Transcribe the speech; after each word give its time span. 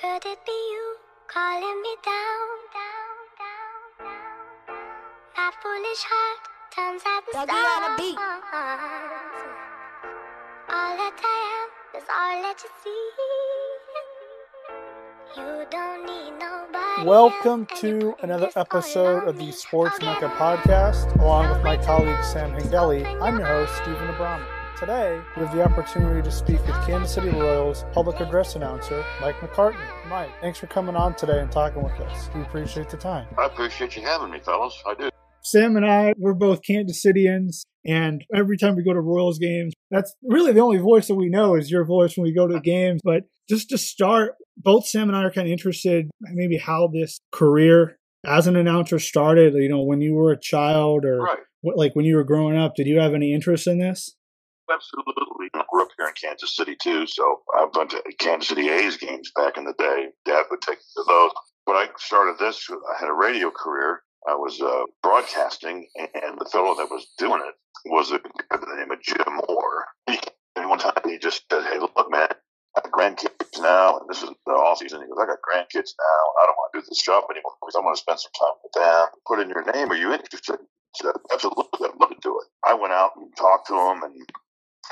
Could 0.00 0.24
it 0.26 0.38
be 0.46 0.52
you 0.52 0.96
calling 1.26 1.82
me 1.82 1.96
down, 2.04 2.48
down, 2.72 3.18
down, 3.34 3.82
down? 3.98 4.78
My 5.36 5.50
foolish 5.60 6.04
heart 6.06 6.42
turns 6.72 7.02
at 7.02 7.26
the 7.26 7.32
Dougie 7.34 8.12
stars. 8.14 9.42
All 10.70 10.94
that 10.94 11.18
I 11.24 11.38
am 11.58 11.68
is 11.98 12.06
all 12.14 12.36
that 12.42 12.62
you 12.62 12.70
see. 12.84 13.10
You 15.40 15.66
don't 15.68 16.06
need 16.06 16.38
nobody. 16.38 17.04
Welcome 17.04 17.66
else, 17.68 17.80
to 17.80 18.14
another 18.22 18.50
episode 18.54 19.26
of 19.26 19.36
the. 19.36 19.50
Sports 19.50 19.96
Forget 19.96 20.22
Mecca 20.22 20.34
podcast, 20.36 21.20
along 21.20 21.50
with 21.50 21.64
my 21.64 21.76
colleague 21.76 22.22
Sam 22.22 22.52
till 22.56 22.70
Hengeli. 22.70 23.04
I'm 23.20 23.36
your 23.40 23.48
your 23.48 23.48
host, 23.48 23.72
eyes. 23.72 23.82
Steven 23.82 24.14
Abramo. 24.14 24.57
Today, 24.78 25.20
we 25.36 25.42
have 25.44 25.52
the 25.52 25.64
opportunity 25.64 26.22
to 26.22 26.30
speak 26.30 26.64
with 26.64 26.76
Kansas 26.86 27.12
City 27.12 27.30
Royals 27.30 27.84
public 27.92 28.20
address 28.20 28.54
announcer 28.54 29.04
Mike 29.20 29.34
McCartney. 29.40 29.84
Mike, 30.08 30.30
thanks 30.40 30.56
for 30.56 30.68
coming 30.68 30.94
on 30.94 31.16
today 31.16 31.40
and 31.40 31.50
talking 31.50 31.82
with 31.82 31.94
us. 31.94 32.30
We 32.32 32.42
appreciate 32.42 32.88
the 32.88 32.96
time. 32.96 33.26
I 33.36 33.46
appreciate 33.46 33.96
you 33.96 34.02
having 34.02 34.30
me, 34.30 34.38
fellas. 34.38 34.80
I 34.86 34.94
do. 34.94 35.10
Sam 35.42 35.76
and 35.76 35.84
I, 35.84 36.12
we're 36.16 36.32
both 36.34 36.60
Kansas 36.64 37.04
Cityans, 37.04 37.62
and 37.84 38.24
every 38.32 38.56
time 38.56 38.76
we 38.76 38.84
go 38.84 38.92
to 38.92 39.00
Royals 39.00 39.40
games, 39.40 39.74
that's 39.90 40.14
really 40.22 40.52
the 40.52 40.60
only 40.60 40.78
voice 40.78 41.08
that 41.08 41.16
we 41.16 41.28
know 41.28 41.56
is 41.56 41.72
your 41.72 41.84
voice 41.84 42.16
when 42.16 42.22
we 42.22 42.32
go 42.32 42.46
to 42.46 42.54
the 42.54 42.60
games. 42.60 43.00
But 43.02 43.24
just 43.48 43.70
to 43.70 43.78
start, 43.78 44.34
both 44.56 44.86
Sam 44.86 45.08
and 45.08 45.16
I 45.16 45.24
are 45.24 45.32
kind 45.32 45.48
of 45.48 45.52
interested 45.52 46.08
maybe 46.20 46.56
how 46.56 46.86
this 46.86 47.18
career 47.32 47.98
as 48.24 48.46
an 48.46 48.54
announcer 48.54 49.00
started. 49.00 49.54
You 49.54 49.70
know, 49.70 49.82
when 49.82 50.00
you 50.00 50.14
were 50.14 50.30
a 50.30 50.40
child, 50.40 51.04
or 51.04 51.22
Right. 51.22 51.38
what, 51.62 51.76
like 51.76 51.96
when 51.96 52.04
you 52.04 52.14
were 52.14 52.24
growing 52.24 52.56
up, 52.56 52.76
did 52.76 52.86
you 52.86 53.00
have 53.00 53.14
any 53.14 53.34
interest 53.34 53.66
in 53.66 53.78
this? 53.80 54.14
Absolutely. 54.70 55.48
I 55.54 55.64
grew 55.70 55.82
up 55.82 55.88
here 55.96 56.08
in 56.08 56.14
Kansas 56.14 56.54
City, 56.54 56.76
too, 56.82 57.06
so 57.06 57.40
I've 57.58 57.72
been 57.72 57.88
to 57.88 58.02
Kansas 58.18 58.48
City 58.48 58.68
A's 58.68 58.96
games 58.96 59.30
back 59.34 59.56
in 59.56 59.64
the 59.64 59.74
day. 59.78 60.08
Dad 60.24 60.44
would 60.50 60.60
take 60.60 60.78
me 60.78 60.84
to 60.96 61.04
those. 61.08 61.30
When 61.64 61.76
I 61.76 61.88
started 61.98 62.38
this, 62.38 62.68
I 62.70 63.00
had 63.00 63.08
a 63.08 63.14
radio 63.14 63.50
career. 63.50 64.02
I 64.28 64.34
was 64.34 64.60
uh, 64.60 64.82
broadcasting, 65.02 65.88
and 65.96 66.38
the 66.38 66.48
fellow 66.52 66.74
that 66.76 66.90
was 66.90 67.06
doing 67.18 67.40
it 67.46 67.54
was 67.90 68.10
a 68.10 68.18
guy 68.18 68.30
by 68.50 68.56
the 68.58 68.76
name 68.76 68.90
of 68.90 69.00
Jim 69.02 69.40
Moore. 69.48 69.86
And 70.56 70.68
one 70.68 70.78
time 70.78 70.92
he 71.04 71.18
just 71.18 71.44
said, 71.50 71.62
Hey, 71.64 71.78
look, 71.78 71.94
man, 72.10 72.28
I 72.76 72.80
got 72.82 72.92
grandkids 72.92 73.62
now, 73.62 73.98
and 73.98 74.08
this 74.08 74.22
is 74.22 74.30
the 74.44 74.52
off 74.52 74.78
season. 74.78 75.00
He 75.00 75.06
goes, 75.08 75.18
I 75.22 75.26
got 75.26 75.38
grandkids 75.40 75.94
now, 75.96 76.20
and 76.28 76.36
I 76.42 76.46
don't 76.46 76.56
want 76.58 76.72
to 76.74 76.80
do 76.80 76.86
this 76.88 77.02
job 77.02 77.24
anymore 77.30 77.54
because 77.62 77.76
I 77.76 77.80
want 77.80 77.96
to 77.96 78.02
spend 78.02 78.20
some 78.20 78.32
time 78.38 78.56
with 78.62 78.72
them. 78.74 79.06
Put 79.26 79.40
in 79.40 79.48
your 79.48 79.64
name. 79.72 79.90
Are 79.90 79.96
you 79.96 80.12
interested? 80.12 80.58
Said, 80.96 81.14
Absolutely, 81.32 81.88
I'd 81.88 82.00
love 82.00 82.10
to 82.10 82.16
do 82.20 82.38
it. 82.40 82.48
I 82.66 82.74
went 82.74 82.92
out 82.92 83.12
and 83.16 83.34
talked 83.36 83.68
to 83.68 83.74
him 83.74 84.02
and 84.02 84.14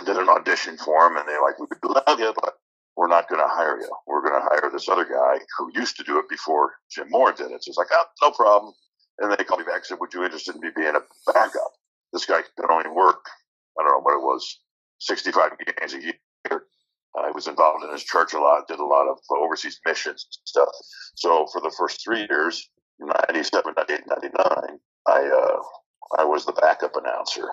did 0.05 0.17
an 0.17 0.29
audition 0.29 0.77
for 0.79 1.07
him, 1.07 1.17
and 1.17 1.29
they're 1.29 1.43
like, 1.43 1.59
"We 1.59 1.67
love 1.83 2.21
you, 2.21 2.33
but 2.35 2.55
we're 2.97 3.09
not 3.09 3.29
going 3.29 3.41
to 3.41 3.49
hire 3.49 3.79
you. 3.81 3.91
We're 4.07 4.23
going 4.23 4.41
to 4.41 4.49
hire 4.49 4.71
this 4.71 4.89
other 4.89 5.05
guy 5.05 5.41
who 5.59 5.71
used 5.75 5.97
to 5.97 6.05
do 6.05 6.19
it 6.19 6.29
before 6.29 6.75
Jim 6.91 7.09
Moore 7.11 7.33
did 7.33 7.51
it." 7.51 7.65
So 7.65 7.71
it's 7.71 7.79
like, 7.79 7.89
"Oh, 7.93 8.05
no 8.23 8.31
problem." 8.31 8.75
And 9.19 9.33
they 9.33 9.45
called 9.45 9.61
me 9.61 9.67
back 9.67 9.77
and 9.77 9.87
said, 9.87 9.99
"Would 10.01 10.13
you 10.13 10.21
be 10.21 10.27
interested 10.27 10.55
in 10.57 10.61
me 10.61 10.71
being 10.75 10.97
a 10.97 11.33
backup?" 11.33 11.73
This 12.13 12.27
guy 12.27 12.43
could 12.57 12.71
only 12.71 12.91
work, 12.91 13.25
I 13.79 13.83
don't 13.83 13.93
know 13.93 14.01
what 14.01 14.15
it 14.15 14.23
was, 14.23 14.61
sixty-five 14.99 15.53
games 15.59 15.95
a 15.95 16.03
year. 16.03 16.67
I 17.19 17.31
was 17.31 17.47
involved 17.47 17.83
in 17.85 17.91
his 17.93 18.05
church 18.05 18.35
a 18.35 18.39
lot, 18.39 18.69
did 18.69 18.79
a 18.79 18.85
lot 18.85 19.09
of 19.09 19.19
overseas 19.31 19.81
missions 19.87 20.27
and 20.31 20.47
stuff. 20.47 20.69
So 21.15 21.47
for 21.47 21.61
the 21.61 21.75
first 21.79 22.05
three 22.05 22.27
years, 22.29 22.69
97, 23.01 23.75
98, 23.77 24.03
99, 24.07 24.79
I 25.09 25.13
uh, 25.13 25.59
I 26.19 26.25
was 26.25 26.45
the 26.47 26.53
backup 26.53 26.95
announcer, 26.97 27.49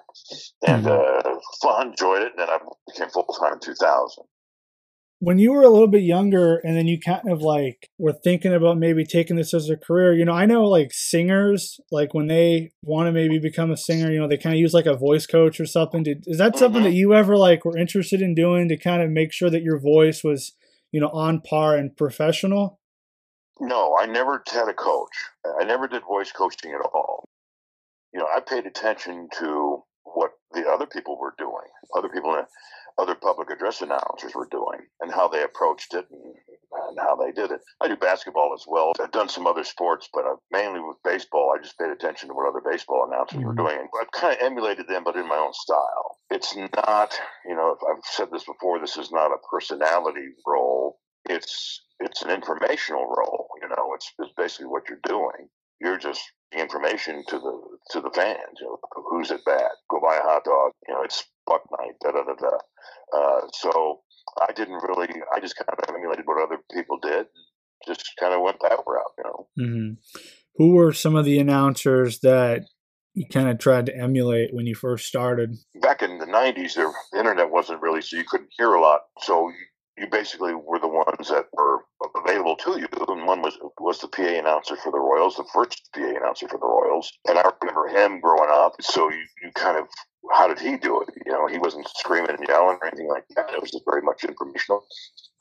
and 0.68 0.88
uh, 0.88 1.22
fun, 1.62 1.90
enjoyed 1.90 2.22
it. 2.23 2.34
And 2.38 2.40
then 2.40 2.50
I 2.50 2.59
became 2.88 3.09
full 3.09 3.23
time 3.26 3.54
in 3.54 3.59
2000. 3.59 4.26
when 5.20 5.40
you 5.40 5.54
were 5.54 5.62
a 5.64 5.70
little 5.70 5.88
bit 5.88 6.04
younger 6.04 6.58
and 6.66 6.76
then 6.76 6.86
you 6.86 7.00
kind 7.00 7.30
of 7.31 7.42
like 7.42 7.90
were 7.98 8.12
thinking 8.12 8.54
about 8.54 8.78
maybe 8.78 9.06
taking 9.06 9.38
this 9.38 9.54
as 9.54 9.70
a 9.70 9.78
career 9.78 10.14
you 10.14 10.26
know 10.26 10.34
i 10.34 10.46
know 10.46 10.66
like 10.66 10.90
singers 10.92 11.80
like 11.92 12.14
when 12.14 12.28
they 12.28 12.72
want 12.84 13.08
to 13.08 13.12
maybe 13.14 13.40
become 13.40 13.72
a 13.72 13.78
singer 13.78 14.12
you 14.12 14.20
know 14.20 14.28
they 14.28 14.38
kind 14.38 14.54
of 14.56 14.59
use 14.59 14.74
like 14.74 14.86
a 14.86 14.97
voice 14.97 15.25
coach 15.25 15.59
or 15.62 15.66
something 15.66 16.03
Did, 16.03 16.25
is 16.28 16.38
that 16.40 16.58
something 16.58 16.81
Mhm. 16.81 16.86
that 16.86 16.94
you 17.02 17.13
ever 17.13 17.38
like 17.38 17.63
were 17.63 17.78
interested 17.78 18.22
in 18.22 18.36
doing 18.36 18.68
to 18.68 18.78
kind 18.78 19.02
of 19.02 19.09
make 19.12 19.31
sure 19.31 19.50
that 19.50 19.63
your 19.63 19.80
voice 19.80 20.24
was 20.24 20.52
you 20.92 21.00
know 21.00 21.09
on 21.09 21.40
par 21.42 21.78
and 21.78 21.96
professional 21.96 22.80
No, 23.62 23.96
I 24.02 24.06
never 24.08 24.44
had 24.52 24.68
a 24.68 24.74
coach. 24.74 25.16
I 25.62 25.63
never 25.63 25.88
did 25.88 26.03
voice 26.03 26.31
coaching 26.34 26.72
at 26.74 26.81
all. 26.94 27.24
You 28.13 28.19
know, 28.19 28.28
I 28.34 28.40
paid 28.41 28.66
attention 28.66 29.28
to 29.40 29.84
what 30.03 30.31
the 30.53 30.68
other 30.69 30.85
people 30.85 31.18
were 31.19 31.34
doing, 31.38 31.68
other 31.96 32.09
people, 32.09 32.46
other 33.00 33.16
public 33.16 33.50
address 33.50 33.81
announcers 33.81 34.35
were 34.35 34.47
doing, 34.51 34.81
and 35.01 35.12
how 35.12 35.28
they 35.28 35.41
approached 35.44 35.94
it 35.96 36.06
and, 36.12 36.35
and 36.90 37.00
how 37.00 37.16
they 37.16 37.31
did 37.31 37.51
it. 37.51 37.62
I 37.81 37.88
do 37.88 37.96
basketball 37.96 38.53
as 38.53 38.66
well. 38.68 38.94
I've 39.01 39.12
done 39.12 39.29
some 39.29 39.47
other 39.47 39.63
sports, 39.63 40.09
but 40.13 40.25
uh, 40.25 40.35
mainly 40.51 40.79
with 40.79 40.97
baseball, 41.03 41.56
I 41.57 41.62
just 41.63 41.79
paid 41.79 41.90
attention 41.90 42.29
to 42.29 42.35
what 42.35 42.47
other 42.47 42.62
baseball 42.63 43.07
announcers 43.12 43.44
were 43.44 43.53
Mhm. 43.53 43.57
doing. 43.57 43.88
I've 44.00 44.12
kind 44.12 44.35
of 44.38 44.41
emulated 44.45 44.88
them, 44.88 45.03
but 45.03 45.16
in 45.16 45.28
my 45.28 45.38
own 45.38 45.53
style. 45.53 46.18
It's 46.30 46.56
not, 46.56 47.19
you 47.45 47.56
know, 47.56 47.78
I've 47.90 48.03
said 48.06 48.30
this 48.31 48.44
before. 48.44 48.80
This 48.80 48.97
is 48.97 49.12
not 49.12 49.31
a 49.31 49.38
personality 49.50 50.28
role. 50.45 51.00
It's 51.30 51.81
it's 52.00 52.22
an 52.22 52.31
informational 52.31 53.06
role. 53.07 53.47
You 53.62 53.69
know, 53.69 53.94
it's, 53.94 54.12
it's 54.19 54.34
basically 54.35 54.66
what 54.68 54.90
you're 54.90 55.00
doing. 55.03 55.47
You're 55.80 55.97
just 55.97 56.22
information 56.51 57.24
to 57.28 57.40
the 57.40 57.62
to 57.91 58.01
the 58.01 58.11
fans. 58.13 58.59
You 58.59 58.67
know, 58.67 58.79
who's 59.09 59.31
at 59.31 59.45
bat? 59.45 59.71
Go 59.89 59.99
buy 60.01 60.17
a 60.17 60.21
hot 60.21 60.44
dog. 60.44 60.71
You 60.88 60.95
know, 60.95 61.03
it's 61.03 61.23
Buck 61.45 61.61
night. 61.79 61.94
Da 62.01 62.11
da 62.11 62.23
da 62.23 62.33
da. 62.33 62.57
Uh, 63.17 63.41
so 63.53 64.01
I 64.41 64.51
didn't 64.53 64.81
really. 64.88 65.09
I 65.35 65.39
just 65.39 65.55
kind 65.57 65.69
of 65.71 65.94
emulated 65.94 66.25
what 66.25 66.41
other 66.41 66.59
people 66.73 66.99
did. 67.01 67.27
Just 67.85 68.11
kind 68.19 68.33
of 68.33 68.41
went 68.41 68.57
that 68.61 68.79
route. 68.88 69.13
You 69.17 69.23
know. 69.23 69.47
mm-hmm. 69.59 70.21
who 70.57 70.73
were 70.75 70.94
some 70.94 71.16
of 71.16 71.25
the 71.25 71.39
announcers 71.39 72.19
that 72.19 72.63
you 73.13 73.25
kind 73.31 73.49
of 73.49 73.59
tried 73.59 73.85
to 73.85 73.95
emulate 73.95 74.53
when 74.53 74.65
you 74.65 74.75
first 74.75 75.05
started 75.05 75.55
back 75.81 76.01
in 76.01 76.17
the 76.17 76.25
90s 76.25 76.73
there 76.73 76.91
the 77.11 77.19
internet 77.19 77.51
wasn't 77.51 77.79
really 77.81 78.01
so 78.01 78.17
you 78.17 78.23
couldn't 78.27 78.50
hear 78.57 78.73
a 78.73 78.81
lot 78.81 79.01
so 79.19 79.51
you, 79.98 80.08
basically 80.08 80.54
were 80.54 80.80
the 80.80 80.88
ones 80.88 81.30
that 81.30 81.46
were 81.54 81.80
available 82.16 82.56
to 82.58 82.80
you. 82.80 82.88
And 83.08 83.26
one 83.28 83.42
was 83.42 83.58
was 83.80 84.00
the 84.00 84.08
PA 84.08 84.24
announcer 84.24 84.76
for 84.78 84.92
the 84.92 85.00
Royals 85.00 85.36
the 85.36 85.46
first 85.54 85.90
PA 85.94 86.02
announcer 86.02 86.48
for 86.48 86.59
the 86.59 86.68
Royals. 86.68 87.12
And 87.28 87.38
I 87.38 87.50
remember 87.62 87.88
him 87.88 88.20
growing 88.22 88.50
up. 88.52 88.74
So 88.81 89.09
you, 89.09 89.26
you 89.44 89.52
kind 89.56 89.78
of 89.78 89.88
how 90.31 90.48
did 90.48 90.59
he 90.59 90.78
do 90.78 91.02
it? 91.02 91.09
You 91.26 91.31
know 91.31 91.48
he 91.48 91.58
wasn't 91.58 91.88
screaming 91.98 92.31
and 92.31 92.48
yelling 92.48 92.78
or 92.81 92.88
anything 92.88 93.09
like 93.09 93.26
that. 93.36 93.54
It 93.54 93.62
was 93.62 93.72
just 93.72 93.86
very 93.86 94.02
much 94.02 94.24
informational. 94.24 94.86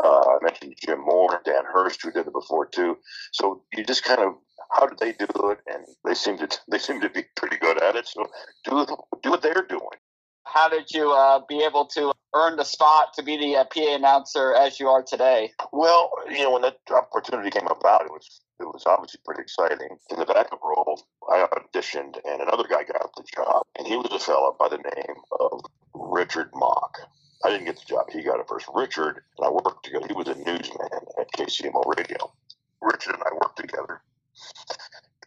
Uh, 0.02 0.20
I 0.20 0.38
mentioned 0.42 0.74
Jim 0.84 1.00
Moore 1.00 1.40
Dan 1.44 1.64
Hurst 1.72 2.02
who 2.02 2.12
did 2.12 2.26
it 2.26 2.32
before 2.32 2.66
too. 2.66 2.98
So 3.32 3.62
you 3.74 3.84
just 3.84 4.04
kind 4.04 4.20
of 4.20 4.34
how 4.72 4.86
did 4.86 4.98
they 4.98 5.12
do 5.12 5.50
it? 5.50 5.58
And 5.66 5.84
they 6.04 6.14
seem 6.14 6.38
to 6.38 6.48
they 6.70 6.78
seem 6.78 7.00
to 7.00 7.10
be 7.10 7.24
pretty 7.36 7.56
good 7.58 7.82
at 7.82 7.96
it. 7.96 8.08
So 8.08 8.26
do 8.64 8.86
do 9.22 9.30
what 9.30 9.42
they're 9.42 9.66
doing 9.68 9.98
How 10.44 10.68
did 10.68 10.90
you 10.90 11.12
uh, 11.12 11.40
be 11.48 11.62
able 11.64 11.86
to 11.86 12.12
earn 12.34 12.56
the 12.56 12.64
spot 12.64 13.14
to 13.14 13.22
be 13.22 13.36
the 13.36 13.56
uh, 13.56 13.64
PA 13.64 13.94
announcer 13.94 14.54
as 14.54 14.80
you 14.80 14.88
are 14.88 15.02
today? 15.02 15.52
Well, 15.72 16.10
you 16.30 16.40
know, 16.40 16.52
when 16.52 16.62
that 16.62 16.78
opportunity 16.90 17.50
came 17.50 17.66
about, 17.68 18.04
it 18.04 18.10
was 18.10 18.40
it 18.60 18.64
was 18.64 18.84
obviously 18.86 19.20
pretty 19.24 19.42
exciting. 19.42 19.98
In 20.10 20.18
the 20.18 20.26
backup 20.26 20.60
role, 20.62 21.02
I 21.28 21.46
auditioned, 21.52 22.16
and 22.24 22.40
another 22.42 22.64
guy 22.68 22.84
got 22.84 23.10
the 23.16 23.24
job, 23.34 23.66
and 23.76 23.86
he 23.86 23.96
was 23.96 24.08
a 24.12 24.18
fellow 24.18 24.56
by 24.58 24.68
the 24.68 24.78
name 24.78 25.16
of 25.40 25.60
Richard 25.94 26.50
Mock. 26.54 26.98
I 27.44 27.50
didn't 27.50 27.66
get 27.66 27.76
the 27.76 27.86
job; 27.86 28.06
he 28.10 28.22
got 28.22 28.40
it 28.40 28.46
first. 28.48 28.66
Richard 28.72 29.22
and 29.38 29.46
I 29.46 29.50
worked 29.50 29.84
together. 29.84 30.06
He 30.06 30.14
was 30.14 30.28
a 30.28 30.34
newsman 30.34 30.88
at 31.18 31.32
KCMO 31.32 31.82
Radio. 31.96 32.32
Richard 32.80 33.14
and 33.14 33.22
I 33.22 33.34
worked 33.34 33.58
together, 33.58 34.02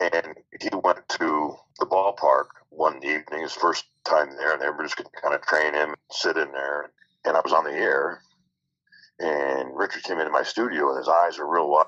and 0.01 0.35
he 0.59 0.69
went 0.83 1.07
to 1.09 1.55
the 1.79 1.85
ballpark 1.85 2.47
one 2.69 2.97
evening, 2.97 3.41
his 3.41 3.53
first 3.53 3.85
time 4.03 4.35
there, 4.37 4.53
and 4.53 4.77
were 4.77 4.83
just 4.83 4.97
kind 4.97 5.33
of 5.33 5.41
train 5.41 5.73
him, 5.73 5.95
sit 6.11 6.37
in 6.37 6.51
there, 6.51 6.91
and 7.25 7.35
I 7.37 7.41
was 7.43 7.53
on 7.53 7.63
the 7.63 7.71
air, 7.71 8.21
and 9.19 9.75
Richard 9.75 10.03
came 10.03 10.19
into 10.19 10.31
my 10.31 10.43
studio 10.43 10.89
and 10.89 10.97
his 10.97 11.07
eyes 11.07 11.37
were 11.37 11.49
real 11.49 11.69
wide. 11.69 11.85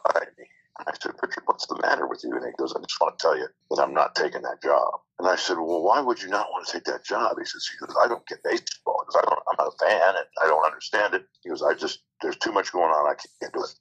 I 0.80 0.92
said, 1.02 1.14
Richard, 1.22 1.44
what's 1.46 1.66
the 1.66 1.80
matter 1.82 2.08
with 2.08 2.24
you? 2.24 2.32
And 2.36 2.46
he 2.46 2.52
goes, 2.58 2.74
I 2.74 2.80
just 2.80 3.02
want 3.02 3.18
to 3.18 3.22
tell 3.22 3.38
you 3.38 3.48
that 3.72 3.82
I'm 3.82 3.94
not 3.94 4.16
taking 4.16 4.44
that 4.44 4.62
job. 4.62 5.02
And 5.20 5.28
I 5.28 5.36
said, 5.36 5.58
Well, 5.58 5.82
why 5.82 6.00
would 6.00 6.22
you 6.22 6.30
not 6.30 6.52
want 6.52 6.68
to 6.68 6.74
take 6.74 6.84
that 6.86 7.04
job? 7.04 7.36
He 7.40 7.46
says, 7.46 7.68
he 7.68 7.86
goes, 7.86 7.96
I 8.00 8.08
don't 8.08 8.26
get 8.28 8.44
baseball 8.44 9.04
because 9.04 9.20
I 9.22 9.26
don't, 9.28 9.42
I'm 9.50 9.56
not 9.58 9.74
a 9.74 9.86
fan 9.86 10.16
and 10.16 10.26
I 10.42 10.46
don't 10.46 10.66
understand 10.66 11.16
it. 11.16 11.26
He 11.44 11.50
goes, 11.50 11.64
I 11.64 11.74
just, 11.74 12.00
there's 12.22 12.38
too 12.38 12.52
much 12.52 12.72
going 12.72 12.92
on. 12.92 13.10
I 13.10 13.16
can't 13.42 13.54
do 13.54 13.64
it. 13.64 13.74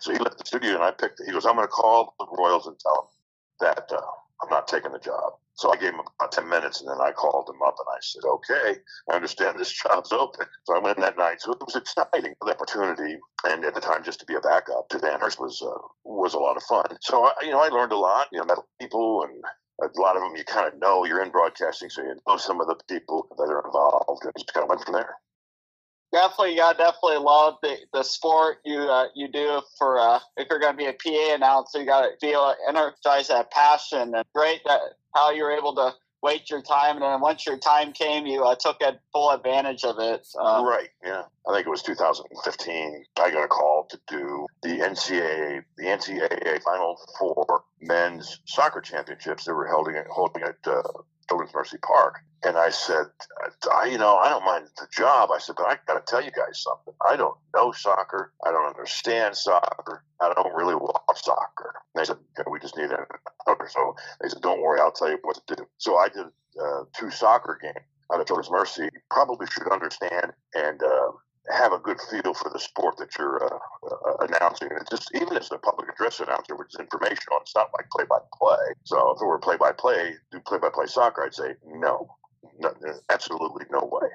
So 0.00 0.12
he 0.12 0.18
left 0.18 0.38
the 0.38 0.46
studio 0.46 0.74
and 0.76 0.84
I 0.84 0.92
picked. 0.92 1.20
He 1.26 1.32
goes, 1.32 1.44
I'm 1.44 1.56
going 1.56 1.66
to 1.66 1.72
call 1.72 2.14
the 2.18 2.26
Royals 2.38 2.68
and 2.68 2.78
tell 2.78 2.94
them 2.94 3.13
that 3.60 3.90
uh, 3.92 4.00
I'm 4.42 4.50
not 4.50 4.68
taking 4.68 4.92
the 4.92 4.98
job. 4.98 5.34
So 5.56 5.72
I 5.72 5.76
gave 5.76 5.94
him 5.94 6.00
about 6.00 6.32
10 6.32 6.48
minutes 6.48 6.80
and 6.80 6.90
then 6.90 7.00
I 7.00 7.12
called 7.12 7.48
him 7.48 7.62
up 7.64 7.76
and 7.78 7.86
I 7.88 7.98
said, 8.00 8.22
okay, 8.26 8.80
I 9.10 9.14
understand 9.14 9.58
this 9.58 9.72
job's 9.82 10.12
open. 10.12 10.46
So 10.64 10.76
I 10.76 10.80
went 10.80 10.98
that 10.98 11.16
night. 11.16 11.40
So 11.40 11.52
it 11.52 11.60
was 11.60 11.76
exciting, 11.76 12.34
the 12.40 12.50
opportunity. 12.50 13.18
And 13.44 13.64
at 13.64 13.74
the 13.74 13.80
time, 13.80 14.02
just 14.02 14.18
to 14.20 14.26
be 14.26 14.34
a 14.34 14.40
backup 14.40 14.88
to 14.88 14.98
Van 14.98 15.20
Hurst 15.20 15.38
was, 15.38 15.62
uh, 15.62 15.78
was 16.04 16.34
a 16.34 16.38
lot 16.38 16.56
of 16.56 16.64
fun. 16.64 16.86
So, 17.00 17.24
I, 17.24 17.32
you 17.42 17.52
know, 17.52 17.60
I 17.60 17.68
learned 17.68 17.92
a 17.92 17.98
lot, 17.98 18.26
you 18.32 18.38
know, 18.38 18.46
met 18.46 18.58
people 18.80 19.22
and 19.22 19.44
a 19.82 20.00
lot 20.00 20.16
of 20.16 20.22
them 20.22 20.36
you 20.36 20.44
kind 20.44 20.72
of 20.72 20.78
know. 20.78 21.04
You're 21.04 21.22
in 21.22 21.30
broadcasting, 21.30 21.90
so 21.90 22.02
you 22.02 22.14
know 22.26 22.36
some 22.36 22.60
of 22.60 22.68
the 22.68 22.76
people 22.88 23.26
that 23.36 23.44
are 23.44 23.64
involved 23.64 24.24
and 24.24 24.32
just 24.38 24.52
kind 24.52 24.62
of 24.64 24.68
went 24.68 24.84
from 24.84 24.94
there. 24.94 25.16
Definitely, 26.14 26.56
yeah, 26.56 26.72
definitely 26.72 27.18
love 27.18 27.56
the, 27.62 27.76
the 27.92 28.02
sport 28.02 28.58
you 28.64 28.78
uh, 28.78 29.06
you 29.14 29.28
do. 29.28 29.60
For 29.78 29.98
uh, 29.98 30.20
if 30.36 30.46
you're 30.48 30.60
going 30.60 30.72
to 30.72 30.78
be 30.78 30.86
a 30.86 30.92
PA 30.92 31.34
announcer, 31.34 31.80
you 31.80 31.86
got 31.86 32.02
to 32.02 32.10
feel 32.20 32.54
energize 32.68 33.28
that 33.28 33.50
passion. 33.50 34.14
And 34.14 34.24
great 34.34 34.60
that 34.64 34.80
how 35.14 35.32
you're 35.32 35.50
able 35.50 35.74
to 35.74 35.92
wait 36.22 36.48
your 36.48 36.62
time, 36.62 36.96
and 36.96 37.02
then 37.02 37.20
once 37.20 37.44
your 37.44 37.58
time 37.58 37.92
came, 37.92 38.24
you 38.24 38.42
uh, 38.42 38.54
took 38.54 38.80
full 39.12 39.30
advantage 39.30 39.84
of 39.84 39.98
it. 39.98 40.26
Um, 40.40 40.64
right. 40.66 40.88
Yeah. 41.04 41.24
I 41.46 41.52
think 41.52 41.66
it 41.66 41.70
was 41.70 41.82
2015. 41.82 43.04
I 43.20 43.30
got 43.30 43.44
a 43.44 43.48
call 43.48 43.86
to 43.90 44.00
do 44.08 44.46
the 44.62 44.78
NCAA, 44.78 45.62
the 45.76 45.84
NCAA 45.84 46.62
Final 46.62 46.96
Four 47.18 47.64
men's 47.82 48.40
soccer 48.46 48.80
championships 48.80 49.44
that 49.44 49.54
were 49.54 49.68
at, 49.96 50.06
holding 50.06 50.42
at 50.42 50.56
uh, 50.66 50.82
Children's 51.28 51.54
Mercy 51.54 51.78
Park. 51.78 52.20
And 52.44 52.58
I 52.58 52.68
said, 52.70 53.06
I, 53.72 53.86
you 53.86 53.96
know, 53.96 54.16
I 54.16 54.28
don't 54.28 54.44
mind 54.44 54.66
the 54.76 54.86
job. 54.92 55.30
I 55.32 55.38
said, 55.38 55.56
but 55.56 55.66
I 55.66 55.78
got 55.86 55.94
to 55.94 56.10
tell 56.10 56.22
you 56.22 56.30
guys 56.30 56.62
something. 56.62 56.92
I 57.08 57.16
don't 57.16 57.36
know 57.54 57.72
soccer. 57.72 58.32
I 58.46 58.50
don't 58.50 58.66
understand 58.66 59.34
soccer. 59.34 60.04
I 60.20 60.32
don't 60.34 60.54
really 60.54 60.74
watch 60.74 61.22
soccer. 61.22 61.74
And 61.94 62.00
they 62.00 62.04
said, 62.04 62.18
okay, 62.38 62.50
we 62.50 62.60
just 62.60 62.76
need 62.76 62.90
an 62.90 62.98
another. 63.46 63.68
So 63.68 63.96
they 64.20 64.28
said, 64.28 64.42
don't 64.42 64.60
worry, 64.60 64.80
I'll 64.80 64.92
tell 64.92 65.10
you 65.10 65.18
what 65.22 65.40
to 65.46 65.56
do. 65.56 65.66
So 65.78 65.96
I 65.96 66.08
did 66.08 66.26
uh, 66.62 66.84
two 66.94 67.10
soccer 67.10 67.58
games 67.60 67.86
out 68.12 68.20
of 68.20 68.26
Children's 68.26 68.50
Mercy. 68.50 68.88
Probably 69.10 69.46
should 69.46 69.70
understand 69.72 70.32
and 70.54 70.82
uh, 70.82 71.10
have 71.50 71.72
a 71.72 71.78
good 71.78 72.00
feel 72.00 72.34
for 72.34 72.50
the 72.50 72.58
sport 72.58 72.96
that 72.98 73.16
you're 73.18 73.44
uh, 73.44 73.58
uh, 73.86 74.26
announcing. 74.26 74.68
And 74.70 74.86
just 74.90 75.10
even 75.14 75.36
as 75.36 75.50
a 75.52 75.58
public 75.58 75.88
address 75.88 76.20
announcer, 76.20 76.56
which 76.56 76.68
is 76.74 76.80
informational, 76.80 77.38
it's 77.40 77.54
not 77.54 77.70
like 77.76 77.88
play 77.90 78.04
by 78.08 78.18
play. 78.32 78.72
So 78.84 79.12
if 79.12 79.22
it 79.22 79.26
were 79.26 79.38
play 79.38 79.56
by 79.56 79.72
play, 79.72 80.14
do 80.30 80.40
play 80.40 80.58
by 80.58 80.70
play 80.72 80.86
soccer, 80.86 81.24
I'd 81.24 81.34
say 81.34 81.54
no, 81.66 82.16
no 82.58 82.74
absolutely 83.10 83.66
no 83.70 83.88
way. 83.90 84.08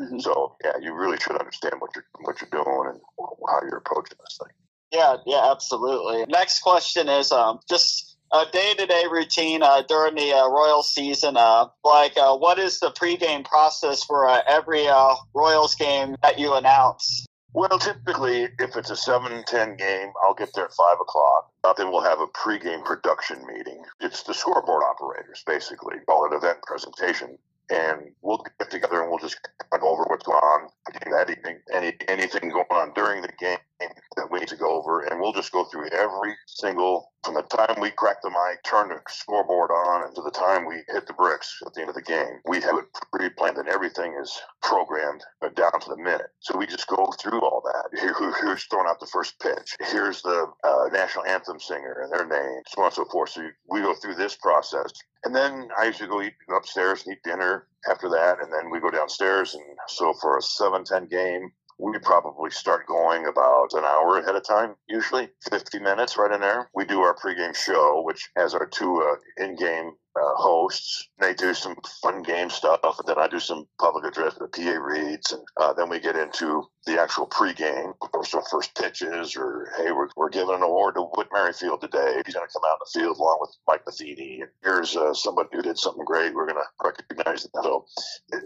Mm-hmm. 0.00 0.18
So 0.18 0.56
yeah, 0.64 0.76
you 0.80 0.94
really 0.94 1.18
should 1.18 1.36
understand 1.36 1.74
what 1.78 1.90
you're 1.94 2.06
what 2.20 2.40
you're 2.40 2.50
doing 2.50 2.90
and 2.90 3.00
how 3.48 3.60
you're 3.62 3.78
approaching 3.78 4.18
this 4.24 4.38
thing. 4.42 4.52
Yeah, 4.92 5.16
yeah, 5.26 5.50
absolutely. 5.50 6.24
Next 6.28 6.60
question 6.60 7.08
is 7.08 7.32
um, 7.32 7.60
just 7.68 8.13
a 8.34 8.44
day-to-day 8.50 9.04
routine 9.10 9.62
uh, 9.62 9.82
during 9.82 10.16
the 10.16 10.32
uh, 10.32 10.48
Royals 10.48 10.92
season? 10.92 11.36
Uh, 11.36 11.66
like, 11.84 12.16
uh, 12.16 12.36
what 12.36 12.58
is 12.58 12.80
the 12.80 12.90
pregame 12.90 13.44
process 13.44 14.02
for 14.02 14.28
uh, 14.28 14.40
every 14.48 14.88
uh, 14.88 15.14
Royals 15.34 15.74
game 15.76 16.16
that 16.22 16.38
you 16.38 16.54
announce? 16.54 17.26
Well, 17.52 17.78
typically, 17.78 18.48
if 18.58 18.76
it's 18.76 18.90
a 18.90 18.94
7-10 18.94 19.78
game, 19.78 20.12
I'll 20.24 20.34
get 20.34 20.50
there 20.54 20.64
at 20.64 20.72
5 20.72 20.96
o'clock. 21.00 21.52
then 21.76 21.92
we'll 21.92 22.02
have 22.02 22.18
a 22.18 22.26
pregame 22.26 22.84
production 22.84 23.46
meeting. 23.46 23.84
It's 24.00 24.24
the 24.24 24.34
scoreboard 24.34 24.82
operators, 24.82 25.44
basically, 25.46 25.96
call 26.06 26.26
it 26.26 26.34
event 26.34 26.58
presentation 26.66 27.38
and 27.70 28.10
we'll 28.22 28.44
get 28.58 28.70
together 28.70 29.00
and 29.00 29.10
we'll 29.10 29.18
just 29.18 29.38
go 29.70 29.88
over 29.88 30.04
what's 30.04 30.24
going 30.24 30.38
on 30.38 30.68
that 31.10 31.30
evening, 31.30 31.58
any 31.72 31.94
anything 32.08 32.50
going 32.50 32.64
on 32.70 32.92
during 32.94 33.22
the 33.22 33.30
game 33.38 33.58
that 33.80 34.30
we 34.30 34.40
need 34.40 34.48
to 34.48 34.56
go 34.56 34.78
over, 34.78 35.00
and 35.00 35.20
we'll 35.20 35.32
just 35.32 35.52
go 35.52 35.64
through 35.64 35.88
every 35.88 36.34
single 36.46 37.12
from 37.24 37.34
the 37.34 37.42
time 37.42 37.80
we 37.80 37.90
crack 37.90 38.20
the 38.22 38.30
mic, 38.30 38.62
turn 38.64 38.88
the 38.88 39.00
scoreboard 39.08 39.70
on, 39.70 40.04
and 40.04 40.14
to 40.14 40.22
the 40.22 40.30
time 40.30 40.66
we 40.66 40.76
hit 40.88 41.06
the 41.06 41.12
bricks 41.14 41.58
at 41.66 41.72
the 41.72 41.80
end 41.80 41.88
of 41.88 41.94
the 41.94 42.02
game. 42.02 42.40
We 42.46 42.60
have 42.60 42.76
it 42.76 42.84
pre-planned, 43.12 43.56
and 43.56 43.68
everything 43.68 44.14
is 44.20 44.32
programmed 44.62 45.22
down 45.56 45.80
to 45.80 45.88
the 45.88 45.96
minute. 45.96 46.30
So 46.40 46.56
we 46.56 46.66
just 46.66 46.86
go 46.86 47.12
through 47.20 47.40
all 47.40 47.62
that. 47.64 47.98
Here, 47.98 48.14
here's 48.40 48.64
throwing 48.64 48.86
out 48.88 49.00
the 49.00 49.06
first 49.06 49.40
pitch. 49.40 49.74
Here's 49.80 50.22
the 50.22 50.46
uh, 50.62 50.88
national 50.92 51.24
anthem 51.26 51.58
singer 51.58 52.02
and 52.02 52.12
their 52.12 52.26
name, 52.26 52.62
so 52.68 52.82
on 52.82 52.86
and 52.86 52.94
so 52.94 53.04
forth. 53.06 53.30
So 53.30 53.48
we 53.70 53.80
go 53.80 53.94
through 53.94 54.16
this 54.16 54.36
process 54.36 54.92
and 55.24 55.34
then 55.34 55.68
I 55.78 55.86
usually 55.86 56.08
go 56.08 56.22
eat 56.22 56.34
upstairs 56.54 57.04
and 57.04 57.14
eat 57.14 57.22
dinner 57.24 57.66
after 57.90 58.08
that, 58.10 58.42
and 58.42 58.52
then 58.52 58.70
we 58.70 58.78
go 58.80 58.90
downstairs. 58.90 59.54
And 59.54 59.64
so 59.88 60.12
for 60.20 60.36
a 60.36 60.42
seven 60.42 60.84
ten 60.84 61.06
game, 61.06 61.50
we 61.78 61.98
probably 61.98 62.50
start 62.50 62.86
going 62.86 63.26
about 63.26 63.72
an 63.72 63.84
hour 63.84 64.18
ahead 64.18 64.36
of 64.36 64.46
time, 64.46 64.74
usually 64.88 65.28
50 65.50 65.80
minutes 65.80 66.16
right 66.16 66.32
in 66.32 66.40
there. 66.40 66.70
We 66.74 66.84
do 66.84 67.00
our 67.00 67.14
pregame 67.16 67.54
show, 67.54 68.02
which 68.04 68.30
has 68.36 68.54
our 68.54 68.66
two 68.66 69.02
uh, 69.02 69.44
in-game 69.44 69.92
uh, 70.16 70.34
hosts. 70.36 71.08
They 71.18 71.34
do 71.34 71.54
some 71.54 71.76
fun 72.02 72.22
game 72.22 72.50
stuff, 72.50 72.80
and 72.82 73.06
then 73.06 73.18
I 73.18 73.28
do 73.28 73.40
some 73.40 73.66
public 73.80 74.04
address, 74.04 74.34
the 74.34 74.48
PA 74.48 74.78
reads, 74.78 75.32
and 75.32 75.42
uh, 75.56 75.72
then 75.72 75.88
we 75.88 76.00
get 76.00 76.16
into 76.16 76.64
the 76.86 77.00
actual 77.00 77.26
pregame, 77.26 77.94
or 78.12 78.24
some 78.24 78.42
first 78.50 78.74
pitches, 78.74 79.36
or 79.36 79.72
hey, 79.76 79.90
we're, 79.92 80.08
we're 80.16 80.28
giving 80.28 80.54
an 80.54 80.62
award 80.62 80.94
to 80.96 81.02
Whit 81.02 81.28
Merrifield 81.32 81.80
today. 81.80 82.22
He's 82.24 82.34
going 82.34 82.46
to 82.46 82.52
come 82.52 82.62
out 82.68 82.78
in 82.78 82.84
the 82.84 83.00
field 83.00 83.18
along 83.18 83.38
with 83.40 83.56
Mike 83.66 83.82
Matheny. 83.86 84.40
And 84.42 84.50
here's 84.62 84.96
uh, 84.96 85.14
somebody 85.14 85.48
who 85.52 85.62
did 85.62 85.78
something 85.78 86.04
great. 86.04 86.34
We're 86.34 86.46
going 86.46 86.62
to 86.62 86.84
recognize 86.84 87.42
them. 87.42 87.62
So 87.62 87.86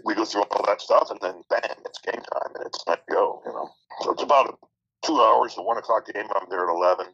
we 0.05 0.15
go 0.15 0.25
through 0.25 0.43
all 0.43 0.65
that 0.67 0.81
stuff, 0.81 1.11
and 1.11 1.19
then 1.21 1.43
bang, 1.49 1.75
it's 1.85 1.99
game 1.99 2.21
time, 2.21 2.55
and 2.55 2.65
it's 2.65 2.83
to 2.85 2.99
go. 3.09 3.41
You 3.45 3.53
know, 3.53 3.69
so 4.01 4.11
it's 4.13 4.23
about 4.23 4.57
two 5.05 5.19
hours. 5.19 5.55
The 5.55 5.61
one 5.61 5.77
o'clock 5.77 6.07
game. 6.11 6.25
I'm 6.35 6.49
there 6.49 6.69
at 6.69 6.73
eleven. 6.73 7.07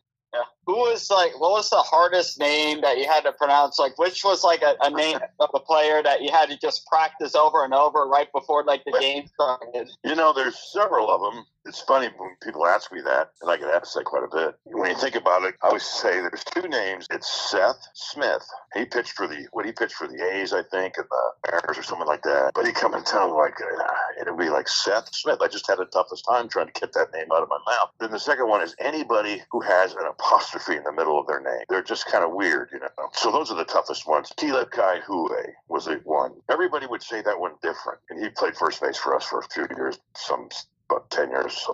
Who 0.66 0.74
was 0.74 1.10
like? 1.12 1.40
What 1.40 1.52
was 1.52 1.70
the 1.70 1.78
hardest 1.78 2.40
name 2.40 2.82
that 2.82 2.98
you 2.98 3.06
had 3.08 3.22
to 3.22 3.32
pronounce? 3.32 3.78
Like, 3.78 3.98
which 4.00 4.24
was 4.24 4.44
like 4.44 4.62
a, 4.62 4.76
a 4.82 4.90
name 4.90 5.20
of 5.40 5.50
a 5.54 5.60
player 5.60 6.02
that 6.02 6.22
you 6.22 6.32
had 6.32 6.50
to 6.50 6.58
just 6.58 6.88
practice 6.88 7.36
over 7.36 7.64
and 7.64 7.74
over 7.74 8.06
right 8.08 8.32
before 8.32 8.64
like 8.64 8.84
the 8.86 8.98
game 9.00 9.28
started? 9.28 9.90
You 10.04 10.16
know, 10.16 10.34
there's 10.34 10.58
several 10.72 11.10
of 11.10 11.22
them 11.22 11.46
it's 11.66 11.82
funny 11.82 12.10
when 12.18 12.36
people 12.42 12.66
ask 12.66 12.92
me 12.92 13.02
that, 13.02 13.32
and 13.42 13.50
I 13.50 13.58
get 13.58 13.70
asked 13.70 13.96
that 13.96 14.06
quite 14.06 14.24
a 14.24 14.36
bit. 14.36 14.56
When 14.66 14.90
you 14.92 14.98
think 14.98 15.16
about 15.16 15.44
it, 15.44 15.56
I 15.64 15.68
always 15.68 15.84
say 15.84 16.22
there's 16.22 16.44
two 16.44 16.68
names. 16.68 17.08
It's 17.10 17.50
Seth 17.50 17.88
Smith. 17.94 18.46
He 18.74 18.86
pitched 18.86 19.14
for 19.14 19.28
the 19.28 19.48
what 19.52 19.66
he 19.66 19.72
pitched 19.72 19.96
for 19.96 20.08
the 20.08 20.24
A's, 20.24 20.54
I 20.54 20.64
think, 20.64 20.96
and 20.98 21.08
the 21.10 21.52
Mariners 21.52 21.78
or 21.78 21.84
something 21.84 22.08
like 22.08 22.24
that. 22.24 22.52
But 22.54 22.66
he 22.68 22.72
come 22.72 22.94
and 22.94 23.06
tell 23.06 23.28
me 23.28 23.34
like 23.34 23.56
uh, 23.62 23.94
it'd 24.22 24.38
be 24.38 24.50
like 24.50 24.68
Seth 24.68 25.14
Smith. 25.14 25.40
I 25.42 25.48
just 25.48 25.68
had 25.68 25.80
the 25.80 25.86
toughest 25.86 26.26
time 26.30 26.48
trying 26.50 26.68
to 26.68 26.80
get 26.80 26.94
that 26.94 27.14
name 27.14 27.28
out 27.34 27.44
of 27.44 27.50
my 27.50 27.60
mouth. 27.66 27.90
Then 28.00 28.12
the 28.12 28.20
second 28.20 28.48
one 28.48 28.62
is 28.62 28.76
anybody 28.80 29.42
who 29.52 29.62
has 29.62 29.94
an 29.94 30.06
apostrophe 30.08 30.76
in 30.76 30.84
the 30.84 30.92
middle 30.92 31.20
of 31.20 31.28
their 31.28 31.42
name. 31.42 31.66
They're 31.70 31.84
just 31.84 32.06
kind 32.08 32.24
of 32.24 32.32
weird, 32.32 32.70
you 32.72 32.80
know. 32.80 33.10
So 33.14 33.32
those 33.32 33.52
are 33.52 33.58
the 33.58 33.66
toughest 33.66 34.08
ones. 34.08 34.32
Kila 34.38 34.68
Ka'aihue 34.68 35.30
was 35.68 35.86
the 35.86 36.02
one. 36.04 36.34
Everybody 36.50 36.86
would 36.86 37.02
say 37.02 37.22
that 37.22 37.40
one 37.40 37.54
different, 37.62 38.00
and 38.10 38.22
he 38.22 38.30
played 38.30 38.56
first 38.56 38.82
base 38.82 38.98
for 38.98 39.16
us 39.16 39.26
for 39.26 39.40
a 39.40 39.48
few 39.50 39.68
years. 39.76 40.00
Some 40.16 40.50
about 40.90 41.10
10 41.12 41.30
years. 41.32 41.68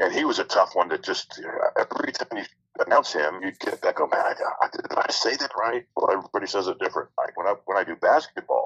And 0.00 0.12
he 0.12 0.24
was 0.24 0.38
a 0.38 0.44
tough 0.44 0.74
one 0.74 0.88
to 0.90 0.98
just, 0.98 1.40
every 1.76 2.12
time 2.12 2.38
you 2.38 2.44
announce 2.86 3.12
him, 3.12 3.40
you'd 3.42 3.58
get 3.60 3.82
that 3.82 3.94
go, 3.96 4.06
man, 4.06 4.20
I, 4.20 4.34
I, 4.62 4.68
did 4.72 4.86
I 4.96 5.10
say 5.10 5.36
that 5.36 5.52
right? 5.58 5.84
Well, 5.96 6.10
everybody 6.12 6.46
says 6.46 6.68
it 6.68 6.78
different. 6.78 7.10
Like 7.18 7.36
when 7.36 7.46
I, 7.46 7.54
when 7.66 7.78
I 7.78 7.84
do 7.84 7.96
basketball, 7.96 8.61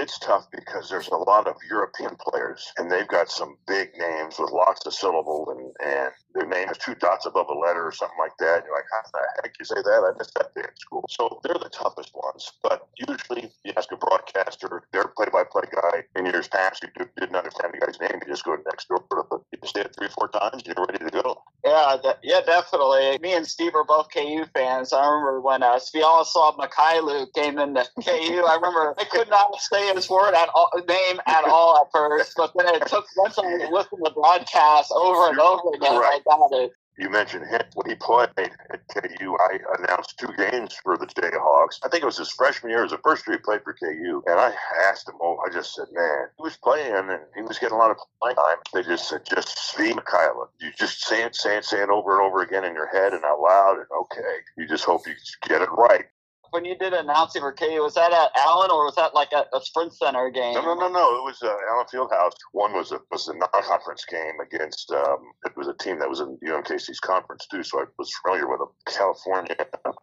it's 0.00 0.18
tough 0.18 0.50
because 0.50 0.88
there's 0.88 1.08
a 1.08 1.16
lot 1.16 1.46
of 1.46 1.56
European 1.68 2.16
players 2.18 2.72
and 2.78 2.90
they've 2.90 3.06
got 3.06 3.28
some 3.28 3.56
big 3.66 3.90
names 3.98 4.38
with 4.38 4.50
lots 4.50 4.86
of 4.86 4.94
syllables 4.94 5.48
and, 5.50 5.72
and 5.84 6.10
their 6.34 6.46
name 6.46 6.68
has 6.68 6.78
two 6.78 6.94
dots 6.94 7.26
above 7.26 7.48
a 7.50 7.58
letter 7.58 7.86
or 7.86 7.92
something 7.92 8.16
like 8.18 8.36
that. 8.38 8.56
And 8.56 8.64
you're 8.66 8.74
like, 8.74 8.88
how 8.90 9.02
the 9.12 9.42
heck 9.42 9.52
you 9.58 9.64
say 9.64 9.76
that? 9.76 10.00
I 10.08 10.16
missed 10.18 10.34
that 10.34 10.54
day 10.54 10.62
in 10.62 10.76
school. 10.76 11.04
So 11.10 11.40
they're 11.44 11.60
the 11.60 11.68
toughest 11.68 12.12
ones. 12.14 12.52
But 12.62 12.88
usually 12.96 13.52
you 13.64 13.72
ask 13.76 13.92
a 13.92 13.96
broadcaster, 13.96 14.82
their 14.92 15.04
play-by-play 15.16 15.68
guy. 15.74 16.04
In 16.16 16.26
years 16.26 16.48
past, 16.48 16.82
you 16.82 17.04
didn't 17.18 17.36
understand 17.36 17.74
the 17.74 17.84
guy's 17.84 18.00
name. 18.00 18.20
You 18.24 18.32
just 18.32 18.44
go 18.44 18.56
next 18.64 18.88
door, 18.88 19.04
you 19.52 19.58
say 19.68 19.82
it 19.82 19.94
three 19.96 20.06
or 20.06 20.10
four 20.10 20.28
times, 20.28 20.62
and 20.62 20.66
you're 20.66 20.86
ready 20.86 21.04
to 21.04 21.10
go. 21.10 21.42
Yeah, 21.64 21.96
yeah, 22.22 22.40
definitely. 22.40 23.18
Me 23.20 23.34
and 23.34 23.46
Steve 23.46 23.74
are 23.74 23.84
both 23.84 24.08
KU 24.12 24.46
fans. 24.54 24.92
I 24.92 25.06
remember 25.06 25.40
when 25.40 25.62
uh, 25.62 25.78
Sviatoslav 25.78 26.56
Mykhailiuk 26.56 27.34
came 27.34 27.58
into 27.58 27.84
KU. 28.02 28.44
I 28.46 28.54
remember 28.54 28.94
I 28.98 29.04
could 29.04 29.28
not 29.28 29.54
say 29.60 29.92
his 29.92 30.08
word 30.08 30.34
at 30.34 30.48
all, 30.54 30.70
name 30.88 31.20
at 31.26 31.44
all 31.44 31.76
at 31.78 31.92
first, 31.92 32.32
but 32.36 32.52
then 32.56 32.74
it 32.74 32.86
took 32.86 33.04
once 33.16 33.38
I 33.38 33.42
listened 33.70 34.00
to 34.04 34.04
the 34.04 34.12
broadcast 34.14 34.90
over 34.94 35.28
and 35.28 35.38
over 35.38 35.74
again, 35.74 36.00
right. 36.00 36.20
I 36.26 36.30
got 36.30 36.52
it 36.52 36.72
you 37.00 37.08
mentioned 37.08 37.46
him 37.46 37.62
when 37.74 37.88
he 37.88 37.96
played 37.96 38.28
at 38.36 38.80
KU. 38.92 39.36
I 39.40 39.58
announced 39.78 40.18
two 40.18 40.32
games 40.36 40.76
for 40.82 40.98
the 40.98 41.06
Jayhawks. 41.06 41.80
I 41.82 41.88
think 41.88 42.02
it 42.02 42.06
was 42.06 42.18
his 42.18 42.30
freshman 42.30 42.70
year. 42.70 42.80
It 42.80 42.84
was 42.84 42.92
the 42.92 42.98
first 42.98 43.26
year 43.26 43.36
he 43.36 43.42
played 43.42 43.62
for 43.64 43.72
KU. 43.72 44.22
And 44.26 44.38
I 44.38 44.52
asked 44.86 45.08
him, 45.08 45.14
oh, 45.20 45.38
I 45.44 45.52
just 45.52 45.74
said, 45.74 45.86
man, 45.92 46.26
he 46.36 46.42
was 46.42 46.56
playing 46.58 46.94
and 46.94 47.20
he 47.34 47.42
was 47.42 47.58
getting 47.58 47.74
a 47.74 47.78
lot 47.78 47.90
of 47.90 47.96
playing 48.20 48.36
time. 48.36 48.58
They 48.74 48.82
just 48.82 49.08
said, 49.08 49.22
just 49.24 49.56
Svi 49.56 49.92
Mykhailiuk. 49.92 50.48
You 50.60 50.70
just 50.78 51.02
say 51.02 51.22
it, 51.22 51.34
say 51.34 51.56
it, 51.56 51.64
say 51.64 51.82
it 51.82 51.88
over 51.88 52.18
and 52.18 52.26
over 52.26 52.42
again 52.42 52.64
in 52.64 52.74
your 52.74 52.88
head 52.88 53.14
and 53.14 53.24
out 53.24 53.40
loud. 53.40 53.76
And 53.78 53.86
okay, 54.02 54.36
you 54.58 54.68
just 54.68 54.84
hope 54.84 55.06
you 55.06 55.14
get 55.48 55.62
it 55.62 55.70
right 55.72 56.06
when 56.50 56.64
you 56.64 56.76
did 56.76 56.92
announcing 56.92 57.42
for 57.42 57.52
KU, 57.52 57.82
was 57.82 57.94
that 57.94 58.12
at 58.12 58.30
Allen 58.36 58.70
or 58.70 58.84
was 58.84 58.94
that 58.96 59.14
like 59.14 59.32
a, 59.32 59.44
a 59.56 59.60
Sprint 59.60 59.94
Center 59.94 60.30
game? 60.30 60.54
No, 60.54 60.62
no, 60.62 60.74
no, 60.74 60.88
no. 60.88 61.16
It 61.16 61.24
was 61.24 61.42
uh, 61.42 61.54
Allen 61.72 61.86
Fieldhouse. 61.92 62.32
One 62.52 62.72
was 62.72 62.92
a 62.92 62.98
was 63.10 63.28
a 63.28 63.34
non-conference 63.34 64.04
game 64.10 64.40
against. 64.42 64.90
Um, 64.92 65.32
it 65.44 65.56
was 65.56 65.68
a 65.68 65.74
team 65.74 65.98
that 65.98 66.08
was 66.08 66.20
in 66.20 66.38
UMKC's 66.46 67.00
conference 67.00 67.46
too, 67.50 67.62
so 67.62 67.80
I 67.80 67.84
was 67.98 68.12
familiar 68.22 68.48
with 68.48 68.60
them. 68.60 68.68
California. 68.86 69.56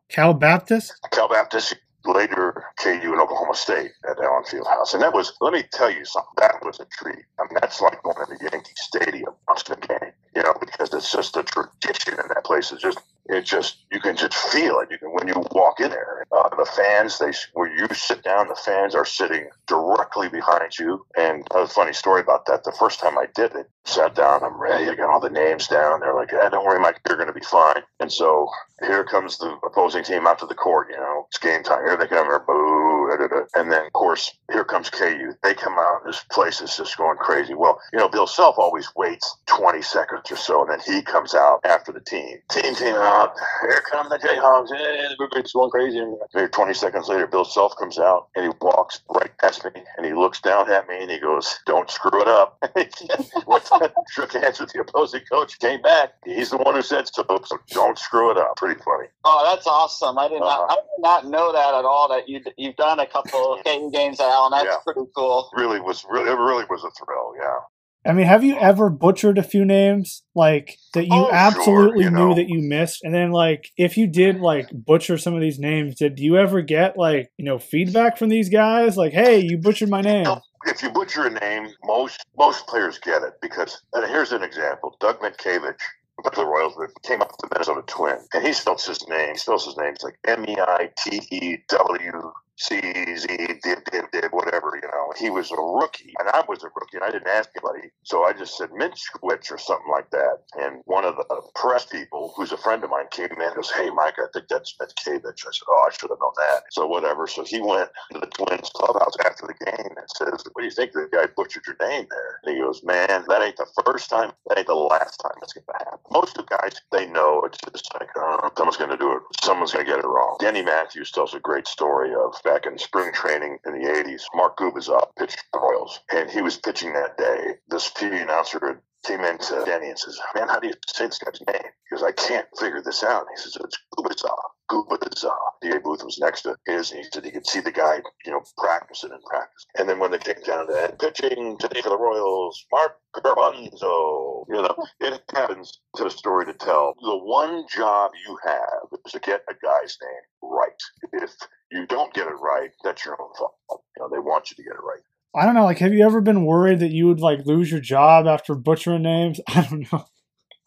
Cal 0.10 0.34
Baptist. 0.34 0.94
Cal 1.12 1.30
Baptist 1.30 1.76
later 2.08 2.64
KU 2.80 2.90
and 2.90 3.20
Oklahoma 3.20 3.56
State 3.56 3.92
at 4.10 4.20
Allen 4.20 4.44
Fieldhouse. 4.44 4.94
And 4.94 5.04
that 5.04 5.14
was, 5.14 5.34
let 5.42 5.54
me 5.54 5.64
tell 5.72 5.92
you 5.92 6.06
something, 6.06 6.34
that 6.38 6.56
was 6.64 6.80
a 6.80 6.86
treat. 6.86 7.26
I 7.40 7.44
mean, 7.44 7.58
that's 7.60 7.82
like 7.82 8.02
going 8.04 8.16
to 8.18 8.26
the 8.26 8.50
Yankee 8.52 8.72
Stadium 8.76 9.34
watching 9.48 9.76
a 9.76 9.88
game, 9.88 10.12
you 10.36 10.44
know, 10.44 10.54
because 10.60 10.94
it's 10.94 11.12
just 11.12 11.38
a 11.38 11.44
tradition 11.44 12.14
in 12.14 12.28
that 12.30 12.44
place. 12.44 12.72
It's 12.72 12.82
just, 12.82 13.00
it 13.30 13.46
just, 13.46 13.84
you 13.92 14.00
can 14.00 14.16
just 14.16 14.34
feel 14.34 14.80
it. 14.80 14.90
You 14.92 14.98
can, 14.98 15.10
when 15.10 15.28
you 15.28 15.44
walk 15.52 15.80
in 15.80 15.90
there, 15.90 16.26
uh, 16.32 16.50
the 16.56 16.66
fans, 16.66 17.20
they, 17.20 17.32
where 17.54 17.74
you 17.74 17.88
sit 17.94 18.24
down, 18.24 18.48
the 18.48 18.56
fans 18.56 18.96
are 18.96 19.06
sitting 19.06 19.50
directly 19.68 20.30
behind 20.30 20.78
you. 20.80 21.06
And 21.18 21.46
a 21.54 21.68
funny 21.68 21.94
story 21.94 22.22
about 22.22 22.46
that. 22.46 22.64
The 22.64 22.76
first 22.80 23.00
time 23.00 23.18
I 23.18 23.26
did 23.36 23.54
it, 23.56 23.70
sat 23.86 24.16
down, 24.16 24.44
I'm 24.44 24.60
ready. 24.60 24.90
I 24.90 24.96
got 24.96 25.10
all 25.10 25.20
the 25.20 25.30
names 25.30 25.68
down. 25.68 26.00
They're 26.00 26.16
like, 26.16 26.34
eh, 26.34 26.50
don't 26.50 26.66
worry, 26.66 26.80
Mike, 26.80 27.00
you're 27.08 27.18
going 27.18 27.28
to 27.28 27.34
be 27.34 27.46
fine. 27.46 27.82
And 28.00 28.12
so 28.12 28.50
here 28.82 29.04
comes 29.04 29.38
the 29.38 29.58
opposing 29.66 30.04
team 30.04 30.28
out 30.28 30.40
to 30.40 30.46
the 30.46 30.56
court. 30.56 30.88
You 30.90 30.98
know, 30.98 31.26
it's 31.30 31.38
game 31.38 31.64
time. 31.64 31.84
Here 31.86 31.98
they 31.98 32.08
come. 32.08 32.28
They're 32.28 32.40
boo. 32.40 32.97
Da, 33.18 33.28
da. 33.28 33.42
And 33.56 33.72
then, 33.72 33.86
of 33.86 33.94
course, 33.94 34.32
here 34.52 34.64
comes 34.64 34.90
KU. 34.90 35.34
They 35.44 35.54
come 35.54 35.76
out. 35.78 36.06
This 36.06 36.24
place 36.32 36.62
is 36.62 36.76
just 36.78 36.98
going 36.98 37.18
crazy. 37.18 37.54
Well, 37.54 37.80
you 37.94 38.00
know, 38.00 38.10
Bill 38.10 38.28
Self 38.28 38.58
always 38.58 38.90
waits 38.96 39.38
20 39.48 39.82
seconds 39.82 40.32
or 40.32 40.36
so, 40.38 40.62
and 40.62 40.72
then 40.72 40.80
he 40.86 41.02
comes 41.02 41.34
out 41.36 41.60
after 41.66 41.92
the 41.92 42.02
team. 42.02 42.38
Team 42.50 42.76
came 42.76 42.96
out. 42.96 43.34
Here 43.62 43.82
come 43.92 44.10
the 44.10 44.18
Jayhawks. 44.20 44.72
Eh, 44.72 45.10
everybody's 45.14 45.54
going 45.54 45.72
crazy. 45.72 46.04
Maybe 46.34 46.50
20 46.50 46.74
seconds 46.74 47.10
later, 47.10 47.28
Bill 47.28 47.46
Self 47.46 47.76
comes 47.78 48.00
out 48.00 48.28
and 48.36 48.46
he 48.46 48.52
walks 48.62 49.02
right 49.10 49.32
past 49.40 49.66
me 49.66 49.72
and 49.98 50.06
he 50.06 50.14
looks 50.14 50.42
down 50.42 50.72
at 50.72 50.88
me 50.88 51.02
and 51.02 51.12
he 51.12 51.20
goes, 51.20 51.60
"Don't 51.66 51.90
screw 51.90 52.22
it 52.22 52.28
up." 52.28 52.58
Shook 54.10 54.34
hands 54.34 54.60
with 54.60 54.72
the 54.74 54.82
opposing 54.82 55.22
coach. 55.32 55.60
Came 55.60 55.82
back. 55.82 56.14
He's 56.26 56.50
the 56.52 56.58
one 56.58 56.76
who 56.76 56.82
said 56.82 57.08
so. 57.08 57.24
So 57.46 57.58
don't 57.70 57.98
screw 57.98 58.32
it 58.32 58.38
up. 58.38 58.56
Pretty 58.58 58.80
funny. 58.82 59.08
Oh, 59.26 59.50
that's 59.54 59.68
awesome! 59.68 60.18
I 60.18 60.28
did 60.28 60.40
not, 60.40 60.62
Uh-huh. 60.62 60.74
I 60.74 60.76
did 60.76 61.02
not 61.02 61.26
know 61.28 61.52
that 61.52 61.74
at 61.74 61.86
all. 61.86 62.08
That 62.10 62.30
you 62.30 62.42
you've 62.58 62.76
done 62.76 63.00
a 63.00 63.07
couple 63.08 63.54
of 63.58 63.64
game 63.64 63.90
games 63.92 64.20
at 64.20 64.28
Allen. 64.28 64.52
That's 64.52 64.66
Yeah. 64.66 64.78
pretty 64.84 65.10
cool. 65.16 65.50
Really 65.56 65.80
was 65.80 66.06
really 66.10 66.30
it 66.30 66.36
really 66.38 66.66
was 66.70 66.84
a 66.84 66.92
thrill. 66.92 67.34
Yeah. 67.42 67.60
I 68.06 68.14
mean, 68.14 68.26
have 68.26 68.44
you 68.44 68.56
oh. 68.56 68.60
ever 68.60 68.90
butchered 68.90 69.38
a 69.38 69.44
few 69.44 69.66
names 69.66 70.24
like 70.34 70.78
that 70.94 71.08
you 71.08 71.14
Oh, 71.14 71.26
sure, 71.26 71.34
absolutely 71.34 72.06
you 72.06 72.10
knew 72.10 72.30
know. 72.30 72.36
that 72.36 72.48
you 72.48 72.62
missed? 72.62 73.04
And 73.04 73.14
then, 73.14 73.32
like, 73.32 73.72
if 73.76 73.98
you 73.98 74.08
did 74.08 74.40
like 74.40 74.70
butcher 74.72 75.18
some 75.18 75.34
of 75.36 75.42
these 75.42 75.60
names, 75.60 75.96
did 75.96 76.18
you 76.20 76.38
ever 76.38 76.62
get 76.62 76.98
like 76.98 77.32
you 77.38 77.44
know 77.44 77.60
feedback 77.60 78.18
from 78.18 78.30
these 78.30 78.48
guys? 78.50 78.96
Like, 78.96 79.12
hey, 79.12 79.40
you 79.40 79.58
butchered 79.58 79.90
my 79.90 80.02
name. 80.02 80.26
If 80.66 80.82
you 80.84 80.90
butcher 80.90 81.26
a 81.28 81.30
name, 81.30 81.68
most 81.84 82.24
most 82.38 82.66
players 82.68 82.98
get 83.00 83.24
it 83.24 83.34
because. 83.42 83.82
And 83.94 84.10
here's 84.10 84.32
an 84.32 84.44
example: 84.44 84.96
Doug 85.02 85.20
Mientkiewicz, 85.20 85.76
who 86.16 86.24
played 86.24 86.36
the 86.36 86.46
Royals, 86.46 86.76
came 87.04 87.22
up 87.22 87.32
with 87.32 87.50
the 87.50 87.54
Minnesota 87.54 87.82
Twin, 87.88 88.20
and 88.34 88.46
he 88.46 88.54
spells 88.54 88.86
his 88.86 89.06
name. 89.10 89.32
He 89.34 89.38
spells 89.38 89.66
his 89.66 89.76
name. 89.76 89.90
It's 89.94 90.04
like 90.04 90.18
M 90.26 90.46
E 90.48 90.56
I 90.58 90.92
T 90.98 91.22
E 91.32 91.58
W 91.68 92.32
C 92.58 92.80
Z 92.80 93.28
did, 93.28 93.84
did, 93.92 94.06
did, 94.12 94.32
whatever. 94.32 94.80
You 94.82 94.88
know, 94.88 95.14
he 95.18 95.30
was 95.30 95.52
a 95.52 95.56
rookie, 95.56 96.14
and 96.20 96.30
I 96.30 96.44
was 96.48 96.64
a 96.64 96.68
rookie, 96.76 96.98
and 96.98 97.04
I 97.04 97.12
didn't 97.12 97.28
ask 97.28 97.50
anybody, 97.56 97.90
so 98.04 98.24
I 98.24 98.34
just 98.34 98.58
said 98.58 98.70
Minchwich 98.72 99.52
or 99.52 99.58
something 99.58 99.92
like 99.92 100.10
that. 100.12 100.44
And 100.60 100.82
one 100.86 101.06
of 101.06 101.16
the 101.16 101.26
press 101.56 101.86
people, 101.86 102.34
who's 102.36 102.52
a 102.52 102.58
friend 102.58 102.84
of 102.84 102.90
mine, 102.90 103.06
came 103.12 103.32
in 103.32 103.42
and 103.42 103.56
goes, 103.56 103.72
"Hey, 103.72 103.90
Mike, 103.92 104.16
I 104.20 104.28
think 104.34 104.48
that's 104.48 104.76
Mientkiewicz." 104.82 105.48
I 105.48 105.52
said, 105.52 105.68
"Oh, 105.70 105.86
I 105.88 105.92
should 105.94 106.10
have 106.10 106.20
known 106.20 106.34
that." 106.38 106.64
So 106.72 106.88
whatever. 106.88 107.28
So 107.28 107.44
he 107.44 107.62
went 107.62 107.90
to 108.12 108.20
the 108.20 108.28
Twins 108.28 108.70
clubhouse 108.74 109.16
after 109.26 109.48
the 109.48 109.66
game 109.66 109.94
and 109.96 110.08
says, 110.18 110.44
"What 110.54 110.62
do 110.62 110.66
you 110.66 110.72
think 110.72 110.94
the 110.94 111.10
guy 111.12 111.28
butchered 111.36 111.64
your 111.68 111.78
name 111.88 112.08
there?" 112.10 112.40
And 112.44 112.56
he 112.56 112.62
goes, 112.62 112.84
"Man, 112.84 113.26
that 113.28 113.42
ain't 113.42 113.58
the 113.58 113.68
first 113.86 114.10
time. 114.10 114.32
That 114.48 114.58
ain't 114.58 114.68
the 114.68 114.76
last 114.76 115.18
time 115.18 115.38
it's 115.42 115.54
going 115.54 115.66
to 115.66 115.86
happen." 115.86 116.00
Most 116.12 116.38
of 116.38 116.46
the 116.48 116.58
guys, 116.58 116.74
they 116.92 117.06
know 117.06 117.44
it's 117.44 117.58
just 117.72 117.94
like, 117.94 118.10
oh, 118.18 118.50
someone's 118.58 118.78
going 118.78 118.90
to 118.90 118.98
do 118.98 119.12
it. 119.14 119.22
Someone's 119.44 119.74
going 119.74 119.86
to 119.86 119.92
get 119.92 120.00
it 120.00 120.08
wrong. 120.08 120.38
Denny 120.40 120.64
Matthews 120.64 121.12
tells 121.12 121.34
a 121.34 121.40
great 121.40 121.68
story 121.68 122.14
of 122.16 122.34
back 122.48 122.66
in 122.66 122.78
spring 122.78 123.12
training 123.14 123.60
in 123.66 123.74
the 123.74 123.88
'80s. 123.88 124.24
Mark 124.34 124.58
Gubicza 124.58 125.06
pitched 125.20 125.44
the 125.52 125.60
Royals, 125.60 126.00
and 126.14 126.30
he 126.30 126.42
was 126.42 126.58
pitching 126.58 126.94
that 126.94 127.18
day. 127.18 127.56
This 127.68 127.92
TV 127.92 128.22
announcer 128.22 128.82
came 129.06 129.22
in 129.22 129.38
to 129.38 129.64
Denny 129.66 129.90
and 129.90 130.00
says, 130.00 130.20
"Man, 130.34 130.48
how 130.48 130.60
do 130.60 130.68
you 130.68 130.74
say 130.88 131.08
this 131.08 131.20
guy's 131.20 131.42
name?" 131.42 131.72
Goes, 131.92 132.04
"I 132.04 132.14
can't 132.14 132.48
figure 132.60 132.82
this 132.82 133.04
out." 133.04 133.28
And 133.28 133.30
he 133.36 133.42
says, 133.42 133.58
"It's 133.60 133.78
Gubicza." 133.98 134.34
Gubicza. 134.72 135.34
D.A. 135.62 135.80
Booth 135.80 136.04
was 136.04 136.20
next 136.20 136.42
to 136.44 136.56
his, 136.66 136.92
and 136.92 137.00
he 137.00 137.08
said 137.12 137.24
he 137.24 137.32
could 137.32 137.48
see 137.48 137.62
the 137.62 137.72
guy, 137.72 138.02
you 138.26 138.32
know, 138.32 138.42
practicing 138.58 139.12
and 139.12 139.24
practice. 139.24 139.66
And 139.78 139.88
then 139.88 140.00
when 140.00 140.12
they 140.12 140.18
came 140.18 140.42
down 140.46 140.68
to 140.68 140.90
and 140.90 141.00
pitching 141.00 141.58
today 141.58 141.82
for 141.82 141.90
the 141.90 141.98
Royals, 141.98 142.66
Mark 142.72 142.98
Garbanzo. 143.16 144.46
You 144.50 144.62
know, 144.62 144.86
it 145.00 145.22
happens 145.34 145.80
to 145.96 146.04
the 146.04 146.10
story 146.10 146.46
to 146.46 146.54
tell. 146.54 146.94
The 147.02 147.18
one 147.18 147.66
job 147.70 148.12
you 148.28 148.38
have 148.46 149.00
is 149.06 149.12
to 149.14 149.20
get 149.20 149.44
a 149.50 149.54
guy's 149.64 149.98
name 150.02 150.52
right. 150.52 150.82
If 151.14 151.32
you 151.78 151.86
don't 151.88 152.14
get 152.14 152.28
it 152.28 152.36
right, 152.42 152.72
that's 152.84 153.06
your 153.06 153.22
own 153.22 153.30
fault. 153.38 153.56
You 153.70 154.04
know, 154.04 154.10
they 154.10 154.20
want 154.20 154.50
you 154.52 154.56
to 154.58 154.64
get 154.64 154.74
it 154.74 154.84
right. 154.84 155.02
I 155.36 155.46
don't 155.46 155.56
know. 155.56 155.66
Like, 155.66 155.80
have 155.80 155.94
you 155.94 156.06
ever 156.06 156.22
been 156.22 156.46
worried 156.46 156.80
that 156.80 156.92
you 156.92 157.08
would 157.08 157.20
like 157.20 157.46
lose 157.46 157.72
your 157.72 157.80
job 157.80 158.28
after 158.28 158.56
butchering 158.56 159.04
names? 159.04 159.40
I 159.48 159.62
don't 159.62 159.92
know. 159.92 160.06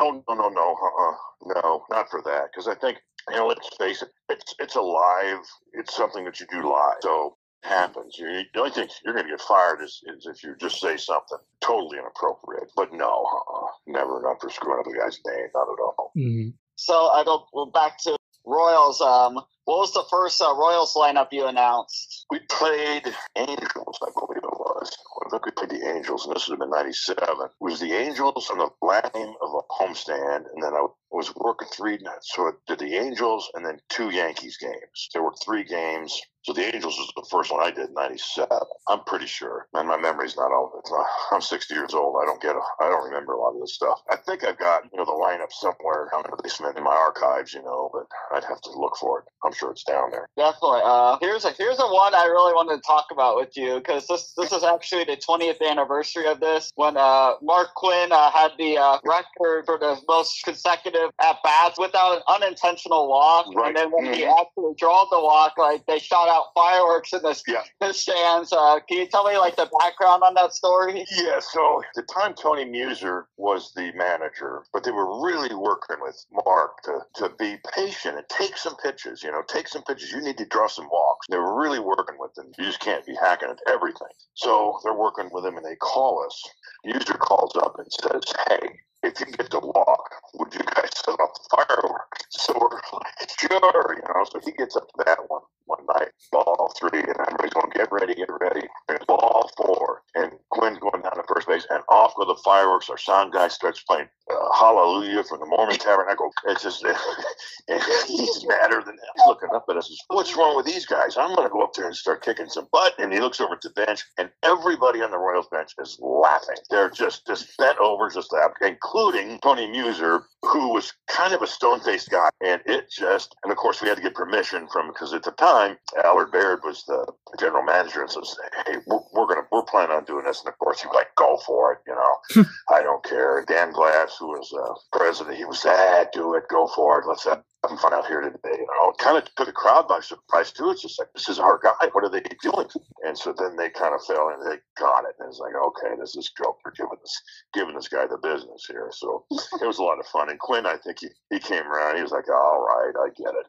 Oh 0.01 0.25
no 0.29 0.35
no 0.35 0.49
no 0.49 0.77
uh-uh. 0.83 1.15
no 1.63 1.85
not 1.91 2.09
for 2.11 2.23
that 2.23 2.49
because 2.51 2.67
I 2.67 2.75
think 2.75 2.99
you 3.29 3.37
know 3.37 3.47
let's 3.47 3.69
face 3.77 4.01
it 4.01 4.09
it's 4.31 4.55
it's 4.59 4.75
alive 4.75 5.45
it's 5.75 5.95
something 5.95 6.25
that 6.25 6.41
you 6.41 6.47
do 6.51 6.63
live 6.63 6.95
so 7.03 7.37
it 7.63 7.69
happens 7.69 8.17
you, 8.19 8.43
the 8.55 8.61
only 8.61 8.71
thing 8.71 8.89
you're 9.05 9.13
going 9.13 9.27
to 9.27 9.31
get 9.31 9.43
fired 9.43 9.83
is, 9.83 10.01
is 10.07 10.25
if 10.25 10.43
you 10.43 10.55
just 10.59 10.81
say 10.81 10.97
something 10.97 11.37
totally 11.61 11.99
inappropriate 11.99 12.71
but 12.77 12.95
no 12.95 13.27
uh-uh. 13.27 13.67
never 13.89 14.23
not 14.23 14.41
for 14.41 14.49
screwing 14.49 14.81
up 14.81 14.87
a 14.87 14.99
guy's 14.99 15.21
name 15.27 15.49
not 15.55 15.69
at 15.69 15.83
all 15.85 16.13
Mhm. 16.17 16.55
So 16.77 17.09
I 17.09 17.23
go 17.25 17.45
well, 17.53 17.67
back 17.67 17.99
to 18.05 18.17
Royals. 18.45 19.01
Um, 19.01 19.35
what 19.65 19.79
was 19.79 19.93
the 19.93 20.05
first 20.11 20.41
uh, 20.41 20.55
Royals 20.55 20.95
lineup 20.95 21.29
you 21.33 21.47
announced? 21.47 22.21
we 22.31 22.39
played 22.49 23.03
Angels 23.37 23.99
I 24.03 24.11
believe 24.15 24.43
it 24.43 24.59
was 24.59 24.91
I 25.27 25.31
think 25.31 25.47
we 25.47 25.53
played 25.53 25.71
the 25.71 25.89
Angels 25.95 26.27
and 26.27 26.35
this 26.35 26.49
would 26.49 26.55
have 26.55 26.61
been 26.61 26.71
97 26.71 27.25
it 27.29 27.51
was 27.61 27.81
the 27.81 27.93
Angels 27.93 28.49
on 28.51 28.59
the 28.59 28.71
game 29.15 29.35
of 29.43 29.51
a 29.55 29.63
homestand 29.73 30.45
and 30.53 30.63
then 30.63 30.73
I 30.75 30.87
was 31.11 31.35
working 31.35 31.69
three 31.69 31.99
nights. 31.99 32.33
So 32.35 32.43
I 32.47 32.51
did 32.67 32.79
the 32.79 32.97
Angels 32.97 33.51
and 33.55 33.65
then 33.65 33.79
two 33.89 34.11
Yankees 34.11 34.57
games. 34.57 35.09
There 35.13 35.23
were 35.23 35.35
three 35.45 35.65
games. 35.65 36.21
So 36.43 36.55
the 36.55 36.75
Angels 36.75 36.97
was 36.97 37.13
the 37.17 37.27
first 37.31 37.53
one 37.53 37.63
I 37.63 37.71
did 37.71 37.89
in 37.89 37.95
'97. 37.95 38.49
I'm 38.89 39.05
pretty 39.05 39.27
sure, 39.27 39.69
and 39.75 39.87
my 39.87 39.99
memory's 39.99 40.37
not 40.37 40.53
all. 40.53 40.73
It's 40.79 40.91
not, 40.91 41.07
I'm 41.33 41.43
60 41.43 41.75
years 41.75 41.93
old. 41.93 42.17
I 42.23 42.25
don't 42.25 42.41
get. 42.41 42.57
A, 42.57 42.61
I 42.81 42.89
don't 42.89 43.05
remember 43.05 43.35
a 43.35 43.39
lot 43.39 43.55
of 43.55 43.61
this 43.61 43.75
stuff. 43.75 44.01
I 44.11 44.17
think 44.17 44.43
I've 44.45 44.59
got 44.59 44.85
you 44.91 44.97
know 44.97 45.05
the 45.05 45.13
lineup 45.13 45.53
somewhere 45.53 46.09
down 46.11 46.25
in 46.25 46.31
the 46.31 46.43
basement 46.43 46.79
in 46.79 46.85
my 46.85 46.97
archives, 46.97 47.53
you 47.53 47.63
know, 47.63 47.91
but 47.93 48.07
I'd 48.35 48.45
have 48.45 48.61
to 48.63 48.71
look 48.71 48.97
for 48.97 49.21
it. 49.21 49.27
I'm 49.45 49.53
sure 49.53 49.71
it's 49.71 49.85
down 49.85 50.11
there. 50.11 50.29
Definitely. 50.37 50.81
Uh, 50.83 51.19
here's 51.21 51.45
a 51.45 51.51
here's 51.53 51.79
a 51.79 51.87
one 51.87 52.15
I 52.15 52.25
really 52.25 52.55
wanted 52.55 52.77
to 52.77 52.83
talk 52.87 53.09
about 53.13 53.37
with 53.37 53.55
you 53.55 53.75
because 53.75 54.07
this 54.07 54.33
this 54.35 54.53
is 54.53 54.63
actually 54.63 55.05
the 55.05 55.19
20th 55.19 55.61
anniversary 55.61 56.27
of 56.27 56.41
this 56.41 56.71
when 56.75 56.97
uh, 56.97 57.35
Mark 57.43 57.75
Quinn 57.77 58.13
uh, 58.13 58.31
had 58.31 58.53
the 58.59 58.79
uh, 58.79 58.99
record 59.05 59.67
for 59.67 59.79
the 59.79 60.01
most 60.09 60.43
consecutive 60.45 61.00
at 61.21 61.43
bats 61.43 61.79
without 61.79 62.17
an 62.17 62.23
unintentional 62.29 63.09
walk, 63.09 63.47
Right. 63.55 63.69
and 63.69 63.77
then 63.77 63.91
when 63.91 64.13
he 64.13 64.23
Mhm. 64.23 64.41
actually 64.41 64.75
drawed 64.75 65.09
the 65.11 65.21
walk, 65.21 65.55
like 65.59 65.85
they 65.87 65.99
shot 65.99 66.29
out 66.29 66.53
fireworks 66.55 67.13
in 67.13 67.23
the, 67.23 67.41
Yeah. 67.47 67.65
the 67.81 67.93
stands. 67.93 68.53
Uh, 68.53 68.81
can 68.89 68.99
you 68.99 69.07
tell 69.07 69.25
me 69.25 69.37
like 69.39 69.57
the 69.57 69.67
background 69.81 70.23
on 70.23 70.35
that 70.35 70.53
story? 70.55 71.05
Yeah, 71.13 71.41
so 71.41 71.83
the 71.95 72.03
time 72.03 72.35
Tony 72.35 72.65
Muser 72.65 73.29
was 73.37 73.73
the 73.75 73.93
manager, 73.93 74.65
but 74.73 74.85
they 74.85 74.91
were 74.91 75.21
really 75.23 75.55
working 75.55 76.01
with 76.01 76.25
Mark 76.47 76.83
to, 76.83 77.01
to 77.15 77.29
be 77.31 77.59
patient 77.75 78.17
and 78.19 78.29
take 78.29 78.57
some 78.57 78.77
pitches, 78.77 79.23
you 79.23 79.31
know, 79.31 79.43
take 79.43 79.69
some 79.69 79.83
pitches. 79.83 80.13
You 80.13 80.21
need 80.21 80.39
to 80.39 80.47
draw 80.47 80.67
some 80.67 80.89
walks. 80.91 81.27
They 81.29 81.39
were 81.39 81.55
really 81.55 81.79
working 81.81 82.19
with 82.19 82.35
them. 82.35 82.53
You 82.59 82.65
just 82.65 82.81
can't 82.81 83.05
be 83.07 83.15
hacking 83.15 83.49
at 83.51 83.61
everything. 83.67 84.09
So 84.35 84.79
they're 84.83 84.93
working 84.95 85.31
with 85.33 85.45
him 85.45 85.57
and 85.57 85.65
they 85.65 85.77
call 85.77 86.25
us. 86.25 86.43
Muser 86.85 87.15
calls 87.15 87.55
up 87.57 87.79
and 87.79 87.87
says, 87.93 88.23
Hey, 88.49 88.81
if 89.03 89.21
you 89.21 89.27
get 89.27 89.51
to 89.51 89.61
walk, 89.61 90.11
would 90.35 90.55
you 90.55 90.61
guys 90.61 90.91
set 90.95 91.19
off 91.21 91.35
the 91.35 91.49
fireworks? 91.51 92.27
So 92.31 92.55
we're 92.61 92.71
like, 92.93 93.31
sure, 93.39 93.97
you 93.97 94.03
know. 94.03 94.25
So 94.33 94.41
he 94.45 94.53
gets 94.53 94.77
up 94.77 94.89
to 94.89 95.05
that 95.07 95.19
one 95.29 95.43
one 95.71 95.87
night, 95.95 96.09
ball 96.33 96.73
three, 96.79 97.01
and 97.01 97.17
everybody's 97.21 97.53
going, 97.53 97.71
get 97.75 97.93
ready, 97.93 98.15
get 98.15 98.29
ready. 98.41 98.67
And 98.89 98.99
ball 99.07 99.51
four, 99.57 100.03
and 100.17 100.33
Quinn's 100.51 100.79
going 100.79 101.03
down 101.03 101.15
to 101.15 101.23
first 101.29 101.47
base, 101.47 101.67
and 101.71 101.83
off 101.89 102.15
go 102.17 102.25
the 102.27 102.41
fireworks. 102.45 102.91
Our 102.91 102.99
sound 102.99 103.33
guy 103.33 103.49
starts 103.49 103.83
playing 103.83 104.09
uh, 104.31 104.53
Hallelujah 104.53 105.23
from 105.25 105.41
the 105.41 105.47
Mormon 105.47 105.79
Tabernacle. 105.79 106.31
It's 106.49 106.63
just, 106.63 106.85
and 107.69 107.83
he's 108.07 108.47
madder 108.47 108.83
than 108.85 108.97
hell. 108.99 109.13
He's 109.15 109.27
looking 109.27 109.51
up 109.55 109.65
at 109.71 109.77
us. 109.77 109.89
says, 109.89 109.99
What's 110.09 110.37
wrong 110.37 110.57
with 110.57 110.67
these 110.67 110.87
guys? 110.87 111.17
I'm 111.17 111.35
going 111.35 111.47
to 111.47 111.53
go 111.53 111.63
up 111.63 111.73
there 111.75 111.87
and 111.87 111.95
start 111.95 112.25
kicking 112.25 112.49
some 112.49 112.67
butt. 112.73 112.95
And 112.99 113.13
he 113.13 113.21
looks 113.21 113.41
over 113.41 113.55
at 113.55 113.61
the 113.61 113.71
bench, 113.71 114.03
and 114.19 114.29
everybody 114.43 115.03
on 115.03 115.13
the 115.13 115.19
Royals 115.19 115.47
bench 115.53 115.73
is 115.79 115.99
laughing. 116.01 116.57
They're 116.71 116.91
just 116.91 117.27
just 117.27 117.57
bent 117.59 117.79
over, 117.79 118.11
just 118.11 118.33
laughing, 118.33 118.55
including 118.63 119.39
Tony 119.41 119.71
Muser, 119.71 120.25
who 120.43 120.73
was 120.73 120.93
kind 121.09 121.33
of 121.33 121.43
a 121.43 121.47
stone 121.47 121.81
faced 121.81 122.11
guy. 122.11 122.31
And 122.45 122.61
it 122.67 122.91
just, 122.91 123.37
and 123.45 123.53
of 123.53 123.59
course, 123.59 123.81
we 123.81 123.89
had 123.89 123.97
to 123.97 124.03
get 124.03 124.15
permission 124.15 124.67
from 124.73 124.89
because 124.89 125.13
at 125.13 125.23
the 125.23 125.33
time 125.33 125.60
Allard 126.05 126.33
Baird 126.33 126.61
was 126.65 126.85
the 126.87 127.07
general 127.39 127.63
manager, 127.65 128.03
and 128.03 128.11
says, 128.11 128.37
"Hey, 128.67 128.77
we're, 128.87 129.01
we're 129.13 129.27
gonna 129.27 129.47
we're 129.53 129.63
planning 129.65 129.97
on 129.97 130.05
doing 130.05 130.25
this." 130.25 130.41
And 130.41 130.49
of 130.49 130.59
course, 130.59 130.81
he 130.81 130.89
was 130.89 130.95
like, 130.95 131.15
"Go 131.17 131.39
for 131.47 131.73
it," 131.75 131.79
you 131.87 131.95
know. 131.95 132.45
I 132.71 132.83
don't 132.83 133.05
care. 133.05 133.45
Dan 133.47 133.73
Glass, 133.73 134.17
who 134.19 134.29
was 134.29 134.53
uh, 134.53 134.75
president, 134.99 135.37
he 135.37 135.45
was, 135.45 135.63
"Ah, 135.67 136.05
do 136.13 136.35
it, 136.35 136.49
go 136.49 136.67
for 136.69 137.01
it. 137.01 137.07
Let's 137.07 137.25
have 137.25 137.43
some 137.67 137.79
fun 137.79 137.95
out 137.95 138.07
here 138.07 138.21
today." 138.21 138.59
You 138.59 138.67
know, 138.67 138.93
kind 138.99 139.19
of 139.19 139.25
took 139.37 139.47
the 139.47 139.53
crowd 139.53 139.89
by 139.89 140.01
surprise 140.01 140.53
too. 140.53 140.71
It's 140.71 140.83
just 140.83 140.99
like, 140.99 141.09
"This 141.15 141.29
is 141.29 141.39
our 141.39 141.59
guy. 141.63 141.89
What 141.93 142.05
are 142.05 142.11
they 142.11 142.23
doing?" 142.43 142.69
And 143.07 143.17
so 143.19 143.35
then 143.37 143.57
they 143.57 143.71
kind 143.71 143.95
of 143.95 144.05
fell 144.05 144.29
and 144.31 144.43
they 144.47 144.59
got 144.79 145.05
it, 145.05 145.17
and 145.19 145.29
it's 145.29 145.39
like, 145.41 145.55
"Okay, 145.55 145.97
this 146.01 146.17
is 146.17 146.31
joke. 146.37 146.59
We're 146.65 146.73
giving 146.73 146.99
this 147.03 147.23
giving 147.55 147.75
this 147.75 147.89
guy 147.89 148.07
the 148.07 148.19
business 148.19 148.67
here." 148.69 148.91
So 148.93 149.27
it 149.61 149.67
was 149.67 149.79
a 149.79 149.83
lot 149.83 150.01
of 150.01 150.07
fun. 150.07 150.31
And 150.31 150.39
Quinn, 150.39 150.67
I 150.67 150.77
think 150.79 150.99
he 151.01 151.09
he 151.31 151.39
came 151.41 151.67
around. 151.67 151.97
He 151.97 152.03
was 152.03 152.13
like, 152.13 152.29
"All 152.31 152.61
right, 152.67 152.93
I 153.05 153.09
get 153.17 153.35
it." 153.35 153.47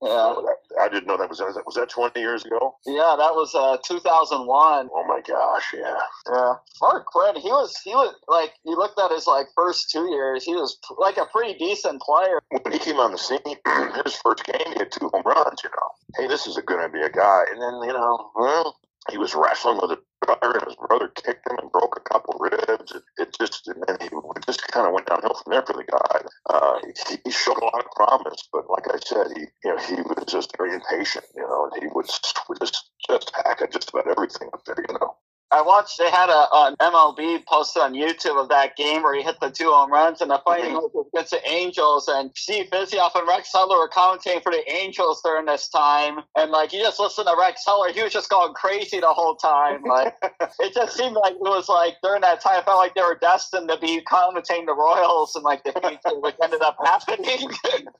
Yeah. 0.00 0.34
I 0.80 0.88
didn't 0.88 1.06
know 1.06 1.16
that 1.16 1.28
was 1.28 1.38
that. 1.38 1.62
was 1.66 1.74
that 1.74 1.88
20 1.90 2.20
years 2.20 2.44
ago. 2.44 2.76
Yeah, 2.86 3.16
that 3.18 3.34
was 3.34 3.54
uh 3.54 3.78
2001. 3.84 4.88
Oh 4.92 5.04
my 5.08 5.20
gosh, 5.26 5.74
yeah. 5.74 5.98
Yeah, 6.30 6.54
Mark 6.80 7.06
Quinn, 7.06 7.34
he 7.36 7.48
was 7.48 7.76
he 7.82 7.90
was 7.90 8.14
like 8.28 8.52
you 8.64 8.76
looked 8.76 8.98
at 9.00 9.10
his 9.10 9.26
like 9.26 9.46
first 9.56 9.90
two 9.90 10.08
years, 10.10 10.44
he 10.44 10.54
was 10.54 10.78
like 10.98 11.16
a 11.16 11.26
pretty 11.26 11.58
decent 11.58 12.00
player. 12.00 12.40
When 12.50 12.72
he 12.72 12.78
came 12.78 12.96
on 12.98 13.10
the 13.10 13.18
scene, 13.18 13.38
his 14.04 14.14
first 14.16 14.44
game, 14.44 14.72
he 14.72 14.78
had 14.78 14.92
two 14.92 15.08
home 15.08 15.22
runs. 15.26 15.62
You 15.64 15.70
know, 15.70 15.88
hey, 16.16 16.28
this 16.28 16.46
is 16.46 16.56
going 16.58 16.82
to 16.82 16.88
be 16.88 17.02
a 17.02 17.10
guy. 17.10 17.44
And 17.50 17.60
then 17.60 17.88
you 17.88 17.92
know, 17.92 18.30
well, 18.36 18.76
he 19.10 19.18
was 19.18 19.34
wrestling 19.34 19.78
with 19.82 19.90
a 19.92 19.98
brother, 20.20 20.58
and 20.58 20.66
his 20.66 20.76
brother 20.76 21.08
kicked 21.08 21.48
him 21.50 21.58
and 21.58 21.72
broke 21.72 21.96
a 21.96 22.08
couple 22.08 22.36
ribs. 22.40 22.92
It, 22.92 23.02
it 23.18 23.36
just 23.38 23.68
and 23.68 23.82
then 23.86 23.98
he 24.00 24.08
just 24.46 24.62
kind 24.68 24.86
of 24.86 24.92
went 24.92 25.06
downhill 25.06 25.34
from 25.34 25.52
there 25.52 25.62
for 25.66 25.74
the 25.74 25.84
guy. 25.84 26.20
Uh, 26.50 26.78
he, 27.08 27.16
he 27.24 27.30
showed 27.30 27.58
a 27.58 27.64
lot 27.64 27.84
of 27.84 27.90
promise, 27.96 28.48
but 28.52 28.70
like 28.70 28.86
I 28.88 28.98
said, 29.04 29.28
he 29.36 29.42
you 29.64 29.74
know 29.74 29.78
he 29.78 29.96
was 30.02 30.24
just 30.28 30.56
very 30.56 30.74
impatient. 30.74 31.24
You 31.36 31.42
know, 31.42 31.70
and 31.72 31.82
he 31.82 31.88
would 31.94 32.06
just 32.06 32.90
just 33.08 33.32
hack 33.44 33.62
at 33.62 33.72
just 33.72 33.90
about 33.90 34.08
everything 34.08 34.48
up 34.52 34.64
there. 34.64 34.76
You 34.88 34.94
know. 34.94 35.16
I 35.50 35.62
watched 35.62 35.98
they 35.98 36.10
had 36.10 36.28
a 36.28 36.46
an 36.52 36.76
MLB 36.80 37.44
posted 37.46 37.82
on 37.82 37.94
YouTube 37.94 38.40
of 38.40 38.48
that 38.48 38.76
game 38.76 39.02
where 39.02 39.14
he 39.14 39.22
hit 39.22 39.40
the 39.40 39.50
two 39.50 39.70
home 39.70 39.90
runs 39.90 40.20
and 40.20 40.30
the 40.30 40.40
fighting 40.44 40.74
was 40.74 41.06
against 41.12 41.30
the 41.30 41.48
Angels 41.48 42.08
and 42.08 42.30
Steve 42.34 42.66
Physioc 42.70 43.10
and 43.14 43.26
Rex 43.26 43.50
Hudler 43.54 43.78
were 43.78 43.88
commentating 43.88 44.42
for 44.42 44.52
the 44.52 44.62
Angels 44.70 45.22
during 45.22 45.46
this 45.46 45.68
time 45.68 46.20
and 46.36 46.50
like 46.50 46.72
you 46.72 46.80
just 46.80 47.00
listen 47.00 47.24
to 47.24 47.34
Rex 47.38 47.64
Hudler 47.66 47.92
he 47.92 48.02
was 48.02 48.12
just 48.12 48.28
going 48.28 48.52
crazy 48.54 49.00
the 49.00 49.08
whole 49.08 49.36
time 49.36 49.82
like 49.84 50.14
it 50.60 50.74
just 50.74 50.96
seemed 50.96 51.16
like 51.16 51.34
it 51.34 51.40
was 51.40 51.68
like 51.68 51.94
during 52.02 52.20
that 52.22 52.40
time 52.40 52.58
it 52.58 52.64
felt 52.64 52.78
like 52.78 52.94
they 52.94 53.02
were 53.02 53.18
destined 53.20 53.68
to 53.68 53.78
be 53.78 54.02
commentating 54.02 54.66
the 54.66 54.74
Royals 54.74 55.34
and 55.34 55.44
like 55.44 55.64
the 55.64 55.72
future 55.72 56.18
which 56.20 56.34
ended 56.42 56.62
up 56.62 56.76
happening. 56.84 57.50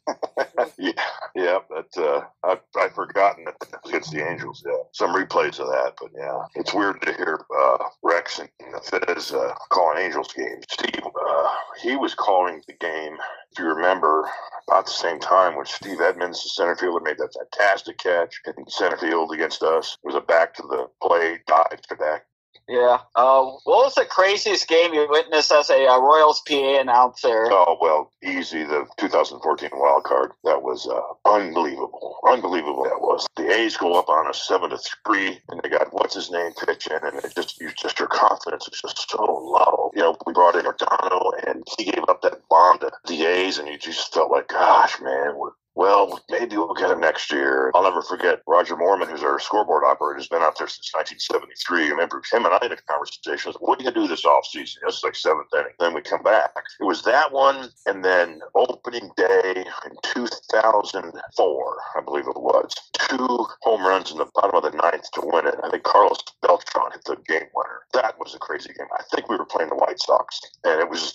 yeah, 0.78 0.93
yeah, 1.35 1.59
but 1.69 1.97
uh, 1.97 2.23
I've, 2.45 2.61
I've 2.78 2.95
forgotten 2.95 3.45
that 3.45 3.57
it 3.61 3.69
was 3.83 3.90
against 3.90 4.12
the 4.12 4.28
Angels. 4.28 4.62
Yeah, 4.67 4.76
some 4.93 5.14
replays 5.14 5.59
of 5.61 5.69
that, 5.69 5.95
but 6.00 6.11
yeah, 6.17 6.45
it's 6.55 6.75
weird 6.75 7.00
to 7.02 7.12
hear 7.14 7.38
uh, 7.57 7.85
Rex 8.02 8.38
and 8.38 8.49
Fez 8.85 9.33
uh, 9.33 9.54
calling 9.71 9.99
Angels 9.99 10.33
games. 10.33 10.64
Steve, 10.71 11.02
uh, 11.04 11.49
he 11.83 11.97
was 11.97 12.14
calling 12.14 12.62
the 12.66 12.75
game. 12.75 13.16
If 13.52 13.59
you 13.59 13.66
remember, 13.66 14.28
about 14.68 14.87
the 14.87 14.92
same 14.92 15.18
time 15.18 15.57
when 15.57 15.66
Steve 15.66 16.00
Edmonds, 16.00 16.42
the 16.42 16.50
center 16.50 16.76
fielder, 16.76 17.02
made 17.02 17.18
that 17.18 17.35
fantastic 17.35 17.99
catch 17.99 18.40
in 18.47 18.68
center 18.68 18.97
field 18.97 19.33
against 19.33 19.62
us. 19.62 19.97
It 20.02 20.07
was 20.07 20.16
a 20.16 20.21
back 20.21 20.54
to 20.54 20.62
the 20.62 20.88
play 21.02 21.40
dive 21.47 21.80
to 21.88 21.97
back 21.97 22.25
Yeah. 22.69 22.99
Uh, 23.15 23.45
what 23.65 23.85
was 23.85 23.95
the 23.95 24.05
craziest 24.05 24.69
game 24.69 24.93
you 24.93 25.07
witnessed 25.09 25.51
as 25.51 25.71
a 25.71 25.87
uh, 25.87 25.99
Royals 25.99 26.43
PA 26.47 26.81
announcer? 26.81 27.49
Oh 27.51 27.79
well, 27.81 28.13
easy. 28.23 28.63
The 28.63 28.87
2014 28.99 29.71
wild 29.73 30.05
card. 30.05 30.33
That 30.45 30.63
was 30.63 30.87
uh, 30.87 31.01
unbelievable. 31.29 32.19
Unbelievable. 32.29 32.85
That 32.85 33.01
was. 33.01 33.27
The 33.37 33.51
A's 33.51 33.77
go 33.79 33.99
up 33.99 34.11
on 34.11 34.29
a 34.29 34.35
seven 34.35 34.71
to 34.71 34.79
three, 35.07 35.41
and 35.49 35.61
they 35.63 35.71
got 35.71 35.93
what's 35.93 36.15
his 36.15 36.31
name 36.31 36.53
pitching, 36.53 36.99
and 37.03 37.17
it 37.25 37.33
just 37.35 37.59
you 37.59 37.71
just 37.77 37.99
your 37.99 38.09
confidence 38.09 38.69
is 38.71 38.83
just 38.83 39.11
so 39.11 39.25
low. 39.25 39.91
You 39.95 40.03
know, 40.03 40.17
we 40.27 40.35
brought 40.35 40.57
in 40.57 40.67
Yordano, 40.67 41.33
and 41.47 41.65
he 41.79 41.85
gave 41.85 42.05
up 42.07 42.21
that 42.23 42.47
bomb 42.51 42.81
to 42.81 42.91
the 43.07 43.25
A's, 43.25 43.59
and 43.59 43.69
you 43.69 43.79
just 43.79 44.13
felt 44.13 44.31
like, 44.31 44.49
gosh, 44.49 45.01
man, 45.01 45.37
we're 45.37 45.53
well, 45.78 46.20
maybe 46.28 46.56
we'll 46.56 46.75
get 46.75 46.90
him 46.90 46.99
next 46.99 47.30
year. 47.30 47.70
I'll 47.73 47.85
never 47.85 48.02
forget 48.02 48.42
Roger 48.49 48.76
Mormon, 48.76 49.08
who's 49.08 49.23
our 49.23 49.38
scoreboard 49.38 49.85
operator, 49.85 50.18
has 50.18 50.26
been 50.26 50.42
out 50.42 50.58
there 50.58 50.66
since 50.66 50.92
1973. 50.92 51.87
I 51.87 51.90
remember 51.90 52.20
him 52.32 52.44
and 52.47 52.52
I 52.52 52.58
had 52.61 52.73
a 52.73 52.82
conversation. 52.82 53.52
Like, 53.52 53.62
what 53.62 53.80
are 53.80 53.85
you 53.85 53.92
do 53.92 54.08
this 54.08 54.25
offseason? 54.25 54.78
It's 54.88 55.04
like 55.04 55.14
seventh 55.14 55.54
inning. 55.54 55.78
Then 55.78 55.94
we 55.94 56.00
come 56.00 56.25
back. 56.25 56.50
It 56.80 56.85
was 56.85 57.04
that 57.04 57.30
one, 57.30 57.70
and 57.87 58.04
then 58.04 58.40
opening 58.56 59.12
day 59.16 59.64
in 59.87 59.97
2004, 60.02 61.76
I 61.97 62.00
believe 62.00 62.26
it 62.26 62.42
was. 62.42 62.75
Two 62.94 63.47
home 63.62 63.87
runs 63.87 64.11
in 64.11 64.18
the 64.18 64.26
bottom 64.35 64.56
of 64.56 64.64
the 64.64 64.76
ninth 64.76 65.08
to 65.12 65.23
win 65.25 65.47
it. 65.47 65.54
I 65.62 65.70
think 65.70 65.85
Carlos 65.85 66.18
Beltran 66.42 66.90
hit 66.90 67.04
the 67.04 67.16
game 67.28 67.49
winner. 67.54 67.82
That 67.94 68.18
was 68.18 68.35
a 68.35 68.38
crazy 68.38 68.73
game. 68.76 68.88
I 68.99 69.04
think 69.14 69.28
we 69.28 69.37
were 69.37 69.47
playing 69.47 69.70
the 69.70 69.76
White 69.76 70.00
Sox, 70.00 70.40
and 70.64 70.80
it 70.80 70.90
was 70.90 71.14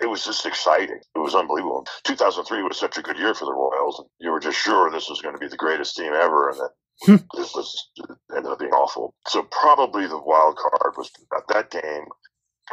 it 0.00 0.08
was 0.08 0.24
just 0.24 0.46
exciting. 0.46 1.00
It 1.14 1.18
was 1.18 1.34
unbelievable. 1.34 1.86
2003 2.04 2.62
was 2.62 2.78
such 2.78 2.96
a 2.96 3.02
good 3.02 3.18
year 3.18 3.34
for 3.34 3.44
the 3.44 3.52
Royals 3.52 3.89
and 3.98 4.08
you 4.20 4.30
were 4.30 4.40
just 4.40 4.58
sure 4.58 4.90
this 4.90 5.08
was 5.08 5.20
going 5.20 5.34
to 5.34 5.40
be 5.40 5.48
the 5.48 5.56
greatest 5.56 5.96
team 5.96 6.12
ever, 6.14 6.50
and 6.50 6.58
that 6.58 6.70
this 7.36 7.54
was 7.54 7.90
it 7.96 8.10
ended 8.36 8.52
up 8.52 8.58
being 8.58 8.72
awful. 8.72 9.14
So 9.28 9.42
probably 9.50 10.06
the 10.06 10.18
wild 10.18 10.56
card 10.56 10.94
was 10.96 11.10
that 11.48 11.70
game, 11.70 12.04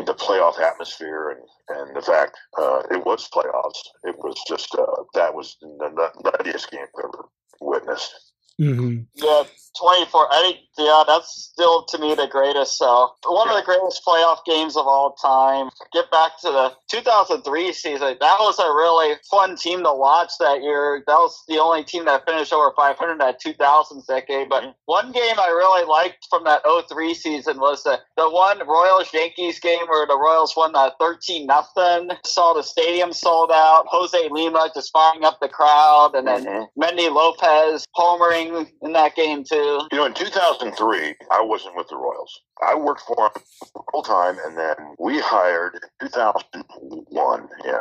the 0.06 0.13
playoff 0.13 0.60
atmosphere, 0.60 1.30
and 1.32 1.80
and 1.80 1.95
the 1.95 2.01
fact 2.01 2.38
uh, 2.60 2.84
it 2.91 3.06
was 3.06 3.30
playoffs. 3.30 3.82
It 4.03 4.15
was 4.19 4.36
just 4.47 4.75
uh, 4.75 5.03
that 5.13 5.34
was 5.34 5.58
the 5.62 6.12
nuttiest 6.25 6.71
game 6.71 6.82
I've 6.82 7.06
ever 7.06 7.25
witnessed. 7.62 8.13
Mm-hmm. 8.59 9.01
Yeah, 9.15 9.43
24. 9.79 10.27
I 10.33 10.41
think, 10.41 10.57
yeah, 10.79 11.03
that's 11.05 11.49
still 11.53 11.83
to 11.85 11.97
me 11.99 12.15
the 12.15 12.27
greatest. 12.27 12.77
So, 12.77 13.11
one 13.25 13.47
of 13.49 13.55
the 13.55 13.61
greatest 13.63 14.01
playoff 14.05 14.39
games 14.45 14.75
of 14.75 14.87
all 14.87 15.13
time. 15.13 15.69
Get 15.93 16.09
back 16.11 16.39
to 16.41 16.47
the 16.47 16.73
2003 16.89 17.71
season. 17.73 18.17
That 18.19 18.37
was 18.39 18.57
a 18.59 18.63
really 18.63 19.15
fun 19.29 19.55
team 19.55 19.83
to 19.83 19.93
watch 19.93 20.31
that 20.39 20.61
year. 20.63 21.03
That 21.05 21.15
was 21.15 21.43
the 21.47 21.59
only 21.59 21.83
team 21.83 22.05
that 22.05 22.25
finished 22.25 22.51
over 22.53 22.73
500 22.75 23.19
that 23.19 23.41
2000s 23.41 24.05
decade. 24.07 24.49
But 24.49 24.75
one 24.85 25.11
game 25.11 25.35
I 25.39 25.47
really 25.49 25.85
liked 25.87 26.27
from 26.29 26.43
that 26.45 26.61
03 26.89 27.13
season 27.13 27.59
was 27.59 27.83
the, 27.83 27.99
the 28.17 28.29
one 28.29 28.59
Royals 28.67 29.13
Yankees 29.13 29.59
game 29.59 29.85
where 29.87 30.05
the 30.07 30.17
Royals 30.17 30.55
won 30.57 30.75
uh, 30.75 30.91
13 30.99 31.45
nothing. 31.45 32.09
Saw 32.25 32.53
the 32.53 32.63
stadium 32.63 33.13
sold 33.13 33.51
out. 33.53 33.85
Jose 33.89 34.29
Lima 34.31 34.69
just 34.73 34.91
firing 34.91 35.23
up 35.23 35.39
the 35.39 35.49
crowd, 35.49 36.11
and 36.15 36.27
then 36.27 36.45
Mhm. 36.45 36.67
Mendy 36.79 37.11
Lopez 37.11 37.85
homering 37.95 38.46
in 38.81 38.93
that 38.93 39.15
game 39.15 39.43
too. 39.43 39.81
You 39.91 39.97
know, 39.97 40.05
in 40.05 40.13
2003, 40.13 41.15
I 41.31 41.41
wasn't 41.41 41.75
with 41.75 41.88
the 41.89 41.97
Royals. 41.97 42.41
I 42.65 42.75
worked 42.75 43.01
for 43.01 43.15
them 43.33 43.43
full 43.91 44.03
time, 44.03 44.38
and 44.45 44.57
then 44.57 44.75
we 44.99 45.19
hired 45.19 45.75
in 46.01 46.07
2001. 46.07 47.49
Yeah, 47.65 47.79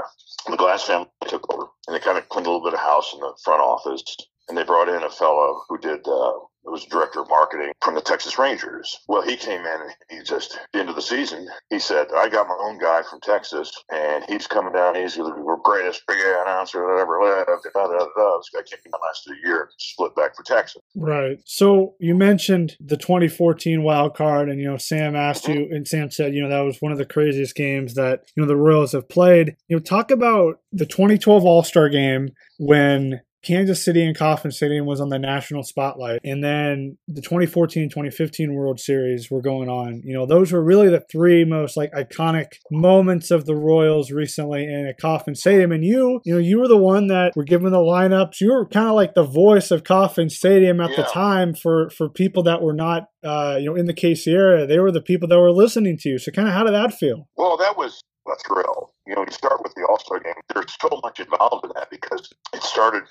the 0.49 0.57
Glass 0.57 0.85
family 0.85 1.09
took 1.29 1.53
over, 1.53 1.67
and 1.87 1.95
they 1.95 2.01
kind 2.01 2.19
of 2.19 2.29
cleaned 2.29 2.47
a 2.47 2.51
little 2.51 2.65
bit 2.65 2.75
of 2.75 2.81
house 2.81 3.13
in 3.15 3.21
the 3.21 3.33
front 3.45 3.61
office, 3.61 4.05
and 4.49 4.57
they 4.57 4.65
brought 4.65 4.89
in 4.89 5.03
a 5.03 5.11
fellow 5.11 5.63
who 5.69 5.79
did. 5.79 6.07
Uh, 6.07 6.33
was 6.71 6.85
director 6.87 7.21
of 7.21 7.29
marketing 7.29 7.73
from 7.83 7.95
the 7.95 8.01
Texas 8.01 8.39
Rangers. 8.39 8.99
Well, 9.09 9.23
he 9.23 9.37
came 9.37 9.61
in 9.61 9.81
and 9.81 9.91
he 10.11 10.23
just, 10.23 10.55
at 10.57 10.67
the 10.73 10.81
end 10.81 10.89
of 10.89 10.97
the 10.97 11.03
season, 11.03 11.47
he 11.71 11.79
said, 11.79 12.09
I 12.15 12.29
got 12.29 12.49
my 12.49 12.57
own 12.61 12.79
guy 12.79 13.03
from 13.09 13.21
Texas 13.21 13.71
and 13.91 14.25
he's 14.29 14.47
coming 14.47 14.73
down. 14.73 14.95
He's 14.95 15.15
the 15.15 15.61
greatest 15.63 16.03
big 16.07 16.19
announcer 16.19 16.81
that 16.81 17.01
ever 17.01 17.23
lived. 17.23 17.49
Da, 17.75 17.87
da, 17.87 17.99
da. 17.99 18.39
This 18.39 18.51
guy 18.53 18.63
came 18.63 18.81
in 18.85 18.93
last 18.93 19.29
year 19.45 19.71
split 19.79 20.15
back 20.15 20.37
for 20.37 20.43
Texas. 20.43 20.83
Right. 20.95 21.39
So 21.45 21.95
you 22.01 22.15
mentioned 22.15 22.77
the 22.81 22.97
2014 22.97 23.83
wild 23.83 24.15
card, 24.15 24.49
and 24.49 24.61
you 24.61 24.71
know 24.71 24.77
Sam 24.77 25.17
asked 25.17 25.45
mm-hmm. 25.45 25.61
you, 25.61 25.69
and 25.71 25.87
Sam 25.87 26.11
said, 26.11 26.35
you 26.35 26.43
know 26.43 26.49
that 26.49 26.61
was 26.61 26.81
one 26.81 26.93
of 26.93 26.99
the 26.99 27.07
craziest 27.07 27.55
games 27.55 27.95
that 27.95 28.25
you 28.35 28.43
know 28.43 28.47
the 28.47 28.57
Royals 28.57 28.93
have 28.93 29.09
played. 29.09 29.57
You 29.69 29.77
know, 29.77 29.81
talk 29.81 30.11
about 30.11 30.61
the 30.73 30.87
2012 30.87 31.45
All 31.45 31.63
Star 31.63 31.89
Game 31.89 32.31
when 32.59 33.21
Kansas 33.47 33.85
City 33.85 34.05
and 34.05 34.17
Kauffman 34.17 34.51
Stadium 34.51 34.87
was 34.87 35.01
on 35.01 35.09
the 35.09 35.19
national 35.19 35.63
spotlight, 35.63 36.21
and 36.25 36.43
then 36.43 36.99
the 37.07 37.23
2014-2015 37.23 38.53
World 38.53 38.81
Series 38.81 39.31
were 39.31 39.41
going 39.41 39.69
on. 39.69 40.03
You 40.05 40.15
know, 40.15 40.27
those 40.27 40.51
were 40.51 40.63
really 40.63 40.89
the 40.89 41.05
three 41.13 41.45
most 41.45 41.77
like 41.77 41.93
iconic 41.93 42.55
moments 42.73 43.31
of 43.31 43.47
the 43.47 43.55
Royals 43.55 44.11
recently 44.11 44.65
in 44.65 44.89
a 44.89 44.95
Kauffman 44.95 45.37
Stadium. 45.37 45.71
And 45.71 45.85
you, 45.85 46.21
you 46.25 46.35
know, 46.35 46.41
you 46.41 46.59
were 46.59 46.67
the 46.67 46.77
one 46.77 47.07
that 47.07 47.35
were 47.37 47.45
given 47.45 47.71
the 47.71 47.79
lineups. 47.79 48.41
You 48.41 48.53
were 48.53 48.67
kind 48.67 48.89
of 48.89 48.95
like 48.95 49.15
the 49.15 49.23
voice 49.23 49.71
of 49.71 49.85
Kauffman 49.85 50.31
Stadium 50.31 50.81
at 50.81 50.97
the 50.97 51.05
time 51.05 51.55
for 51.55 51.89
for 51.91 52.09
people 52.09 52.43
that 52.45 52.63
were 52.63 52.75
not, 52.75 53.05
uh, 53.23 53.59
you 53.61 53.67
know, 53.67 53.77
in 53.77 53.87
the 53.87 53.95
KC 53.95 54.27
area. 54.33 54.67
They 54.67 54.81
were 54.81 54.91
the 54.91 55.01
people 55.01 55.29
that 55.29 55.39
were 55.39 55.53
listening 55.53 55.99
to 55.99 56.09
you. 56.09 56.19
So, 56.19 56.33
kind 56.33 56.49
of, 56.49 56.55
how 56.55 56.65
did 56.65 56.75
that 56.75 56.95
feel? 56.95 57.29
Well, 57.37 57.57
that 57.59 57.77
was 57.77 58.01
a 58.27 58.35
thrill. 58.45 58.91
You 59.07 59.15
know, 59.15 59.25
you 59.25 59.33
start 59.33 59.63
with 59.63 59.75
the 59.75 59.87
All 59.89 59.99
Star 59.99 60.21
game. 60.21 60.35
There's 60.53 60.77
so 60.81 61.01
much 61.03 61.21
involved 61.21 61.65
in 61.65 61.73
that 61.75 61.91
because 61.91 62.33
it 62.53 62.63
started 62.63 63.05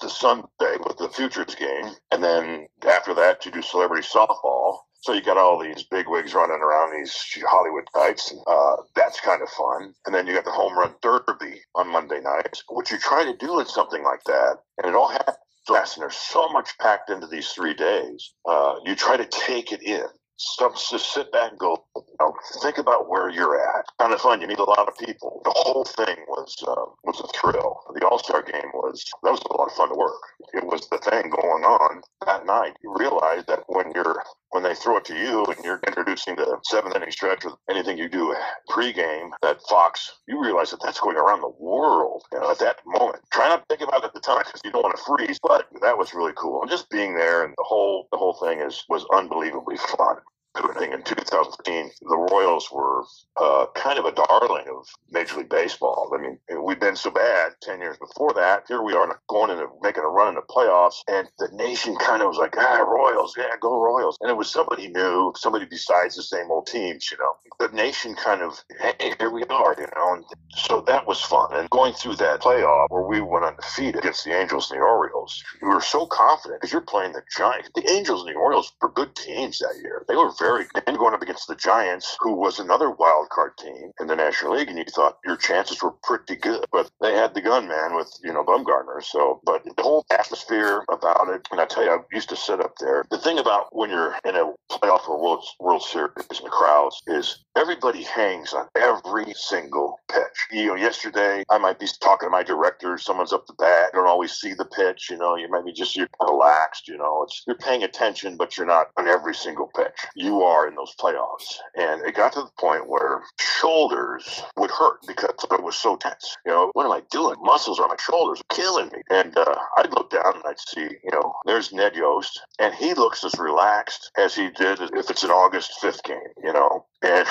the 0.00 0.08
Sunday 0.08 0.76
with 0.86 0.98
the 0.98 1.08
Futures 1.08 1.54
game, 1.54 1.94
and 2.12 2.22
then 2.22 2.66
after 2.86 3.14
that, 3.14 3.44
you 3.46 3.52
do 3.52 3.62
celebrity 3.62 4.06
softball. 4.06 4.78
So 5.00 5.12
you 5.12 5.22
got 5.22 5.38
all 5.38 5.62
these 5.62 5.84
big 5.84 6.08
wigs 6.08 6.34
running 6.34 6.60
around 6.60 6.92
these 6.92 7.14
Hollywood. 7.48 7.84
And, 7.94 8.40
uh, 8.48 8.76
that's 8.96 9.20
kind 9.20 9.42
of 9.42 9.48
fun. 9.50 9.94
And 10.04 10.14
then 10.14 10.26
you 10.26 10.34
got 10.34 10.44
the 10.44 10.50
home 10.50 10.76
run 10.76 10.94
derby 11.00 11.60
on 11.76 11.92
Monday 11.92 12.20
nights. 12.20 12.64
What 12.66 12.90
you 12.90 12.98
try 12.98 13.24
to 13.24 13.36
do 13.36 13.60
in 13.60 13.66
something 13.66 14.02
like 14.02 14.24
that, 14.24 14.56
and 14.76 14.88
it 14.88 14.96
all 14.96 15.08
happens 15.08 15.36
fast, 15.68 15.96
and 15.96 16.02
there's 16.02 16.16
so 16.16 16.48
much 16.48 16.76
packed 16.78 17.10
into 17.10 17.26
these 17.26 17.48
three 17.50 17.74
days. 17.74 18.32
Uh, 18.48 18.76
you 18.84 18.96
try 18.96 19.16
to 19.16 19.26
take 19.26 19.70
it 19.70 19.82
in. 19.82 20.06
Just 20.38 21.12
sit 21.12 21.32
back 21.32 21.50
and 21.50 21.58
go, 21.58 21.84
you 21.96 22.02
know, 22.20 22.34
think 22.62 22.78
about 22.78 23.08
where 23.08 23.28
you're 23.28 23.60
at. 23.60 23.86
Kind 23.98 24.12
of 24.12 24.20
fun. 24.20 24.40
You 24.40 24.46
meet 24.46 24.58
a 24.58 24.64
lot 24.64 24.88
of 24.88 24.96
people. 24.98 25.42
The 25.44 25.52
whole 25.54 25.84
thing 25.84 26.16
was 26.28 26.56
uh, 26.66 26.86
was 27.04 27.20
a 27.20 27.28
thrill. 27.38 27.80
The 27.94 28.06
All 28.06 28.18
Star 28.18 28.42
game 28.42 28.70
was 28.74 29.04
that 29.22 29.30
was 29.30 29.42
a 29.50 29.52
lot 29.56 29.68
of 29.68 29.74
fun 29.74 29.88
to 29.90 29.96
work. 29.96 30.20
It 30.54 30.64
was 30.64 30.88
the 30.88 30.98
thing 30.98 31.30
going 31.30 31.64
on 31.64 32.02
that 32.26 32.46
night. 32.46 32.76
You 32.82 32.94
realize 32.96 33.44
that 33.46 33.64
when 33.68 33.92
you're 33.94 34.22
when 34.50 34.62
they 34.62 34.74
throw 34.74 34.96
it 34.96 35.04
to 35.06 35.14
you 35.14 35.44
and 35.44 35.64
you're 35.64 35.80
introducing 35.86 36.36
the 36.36 36.58
seventh 36.64 36.96
inning 36.96 37.10
stretch 37.10 37.44
with 37.44 37.54
anything 37.68 37.98
you 37.98 38.08
do 38.08 38.34
pregame, 38.70 39.30
that 39.42 39.60
Fox, 39.68 40.18
you 40.26 40.40
realize 40.42 40.70
that 40.70 40.80
that's 40.82 41.00
going 41.00 41.16
around 41.16 41.40
the 41.40 41.52
world 41.58 42.22
you 42.32 42.40
know, 42.40 42.50
at 42.50 42.58
that 42.58 42.78
moment. 42.86 43.22
Try 43.32 43.48
not 43.48 43.68
to 43.68 43.76
think 43.76 43.86
about 43.88 44.02
it 44.02 44.06
at 44.06 44.14
the 44.14 44.20
time 44.20 44.42
because 44.44 44.60
you 44.64 44.70
don't 44.70 44.82
want 44.82 44.96
to 44.96 45.02
freeze, 45.04 45.38
but 45.42 45.66
that 45.82 45.98
was 45.98 46.14
really 46.14 46.32
cool. 46.36 46.62
And 46.62 46.70
just 46.70 46.90
being 46.90 47.14
there 47.14 47.44
and 47.44 47.54
the 47.56 47.64
whole 47.64 48.08
the 48.12 48.18
whole 48.18 48.34
thing 48.34 48.60
is 48.60 48.84
was 48.88 49.04
unbelievably 49.12 49.76
fun. 49.76 50.16
I 50.54 50.74
think 50.78 50.92
in 50.92 51.02
2015, 51.02 51.90
the 52.02 52.16
Royals 52.32 52.70
were 52.72 53.04
uh, 53.36 53.66
kind 53.76 53.98
of 53.98 54.06
a 54.06 54.12
darling 54.12 54.66
of 54.68 54.86
Major 55.10 55.36
League 55.36 55.50
Baseball. 55.50 56.10
I 56.12 56.20
mean, 56.20 56.38
we'd 56.68 56.78
been 56.78 56.96
so 56.96 57.10
bad 57.10 57.52
10 57.62 57.80
years 57.80 57.96
before 57.96 58.34
that. 58.34 58.64
Here 58.68 58.82
we 58.82 58.92
are 58.92 59.18
going 59.28 59.50
into 59.50 59.68
making 59.80 60.02
a 60.04 60.06
run 60.06 60.28
in 60.28 60.34
the 60.34 60.42
playoffs, 60.42 60.96
and 61.08 61.26
the 61.38 61.48
nation 61.54 61.96
kind 61.96 62.20
of 62.20 62.28
was 62.28 62.36
like, 62.36 62.54
ah, 62.58 62.80
Royals, 62.80 63.34
yeah, 63.38 63.56
go 63.58 63.80
Royals. 63.80 64.18
And 64.20 64.30
it 64.30 64.36
was 64.36 64.50
somebody 64.50 64.88
new, 64.88 65.32
somebody 65.34 65.64
besides 65.64 66.14
the 66.14 66.22
same 66.22 66.50
old 66.50 66.66
teams, 66.66 67.10
you 67.10 67.16
know. 67.16 67.32
The 67.58 67.74
nation 67.74 68.14
kind 68.14 68.42
of, 68.42 68.62
hey, 68.78 69.14
here 69.18 69.30
we 69.30 69.44
are, 69.44 69.74
you 69.78 69.86
know. 69.96 70.12
And 70.12 70.24
so 70.54 70.82
that 70.82 71.06
was 71.06 71.22
fun. 71.22 71.54
And 71.54 71.70
going 71.70 71.94
through 71.94 72.16
that 72.16 72.42
playoff 72.42 72.88
where 72.90 73.02
we 73.02 73.22
went 73.22 73.46
undefeated 73.46 73.96
against 73.96 74.24
the 74.26 74.38
Angels 74.38 74.70
and 74.70 74.78
the 74.78 74.84
Orioles, 74.84 75.42
we 75.62 75.68
were 75.68 75.80
so 75.80 76.06
confident 76.06 76.60
because 76.60 76.72
you're 76.72 76.82
playing 76.82 77.12
the 77.12 77.22
Giants. 77.34 77.70
The 77.74 77.90
Angels 77.90 78.26
and 78.26 78.34
the 78.34 78.38
Orioles 78.38 78.74
were 78.82 78.90
good 78.90 79.16
teams 79.16 79.58
that 79.60 79.74
year. 79.82 80.04
They 80.06 80.16
were 80.16 80.32
very 80.38 80.66
good. 80.74 80.82
and 80.86 80.98
going 80.98 81.14
up 81.14 81.22
against 81.22 81.48
the 81.48 81.56
Giants, 81.56 82.14
who 82.20 82.34
was 82.34 82.58
another 82.58 82.90
wild 82.90 83.30
card 83.30 83.56
team 83.56 83.90
in 84.00 84.06
the 84.06 84.16
National 84.16 84.54
League, 84.56 84.68
and 84.68 84.76
you 84.76 84.84
thought 84.84 85.18
your 85.24 85.36
chances 85.36 85.82
were 85.82 85.92
pretty 86.02 86.36
good. 86.36 86.57
But 86.72 86.90
they 87.00 87.14
had 87.14 87.34
the 87.34 87.40
gunman 87.40 87.94
with, 87.94 88.12
you 88.22 88.32
know, 88.32 88.44
Bumgarner. 88.44 89.02
So, 89.02 89.40
but 89.44 89.64
the 89.64 89.82
whole 89.82 90.04
atmosphere 90.10 90.84
about 90.90 91.28
it, 91.28 91.46
and 91.50 91.60
I 91.60 91.66
tell 91.66 91.84
you, 91.84 91.90
I 91.90 91.98
used 92.12 92.28
to 92.30 92.36
sit 92.36 92.60
up 92.60 92.74
there. 92.80 93.04
The 93.10 93.18
thing 93.18 93.38
about 93.38 93.74
when 93.74 93.90
you're 93.90 94.16
in 94.24 94.36
a 94.36 94.52
playoff 94.70 95.08
or 95.08 95.20
World, 95.20 95.44
World 95.60 95.82
Series 95.82 96.12
in 96.30 96.44
the 96.44 96.50
crowds 96.50 97.00
is 97.06 97.44
everybody 97.56 98.02
hangs 98.02 98.52
on 98.52 98.66
every 98.76 99.32
single 99.34 99.98
pitch. 100.10 100.22
You 100.50 100.68
know, 100.68 100.74
yesterday 100.74 101.44
I 101.50 101.58
might 101.58 101.78
be 101.78 101.86
talking 102.00 102.26
to 102.26 102.30
my 102.30 102.42
director, 102.42 102.98
someone's 102.98 103.32
up 103.32 103.46
the 103.46 103.54
bat, 103.54 103.90
don't 103.92 104.06
always 104.06 104.32
see 104.32 104.54
the 104.54 104.64
pitch, 104.64 105.08
you 105.10 105.16
know, 105.16 105.36
you 105.36 105.48
might 105.50 105.64
be 105.64 105.72
just 105.72 105.96
you're 105.96 106.08
relaxed, 106.20 106.88
you 106.88 106.96
know, 106.96 107.22
it's 107.24 107.42
you're 107.46 107.56
paying 107.56 107.82
attention, 107.82 108.36
but 108.36 108.56
you're 108.56 108.66
not 108.66 108.88
on 108.96 109.08
every 109.08 109.34
single 109.34 109.70
pitch. 109.76 110.06
You 110.14 110.42
are 110.42 110.68
in 110.68 110.74
those 110.74 110.94
playoffs. 111.00 111.56
And 111.76 112.02
it 112.02 112.14
got 112.14 112.32
to 112.34 112.40
the 112.40 112.50
point 112.58 112.88
where 112.88 113.22
shoulders 113.38 114.42
would 114.56 114.70
hurt 114.70 114.98
because 115.06 115.30
it 115.50 115.62
was 115.62 115.76
so 115.76 115.96
tense. 115.96 116.36
You 116.46 116.52
know, 116.52 116.70
what 116.74 116.86
am 116.86 116.92
I 116.92 117.02
doing? 117.10 117.36
Muscles 117.40 117.80
on 117.80 117.88
my 117.88 117.96
shoulders 117.98 118.40
are 118.40 118.56
killing 118.56 118.86
me. 118.86 119.02
And 119.10 119.36
uh, 119.36 119.54
I'd 119.76 119.92
look 119.92 120.10
down 120.10 120.34
and 120.36 120.44
I'd 120.46 120.60
see, 120.60 120.82
you 120.82 121.10
know, 121.12 121.34
there's 121.46 121.72
Ned 121.72 121.96
Yost, 121.96 122.40
and 122.58 122.74
he 122.74 122.94
looks 122.94 123.24
as 123.24 123.38
relaxed 123.38 124.10
as 124.18 124.34
he 124.34 124.50
did 124.50 124.80
if 124.80 125.10
it's 125.10 125.24
an 125.24 125.30
August 125.30 125.72
5th 125.82 126.02
game, 126.04 126.18
you 126.42 126.52
know. 126.52 126.86
And 127.02 127.26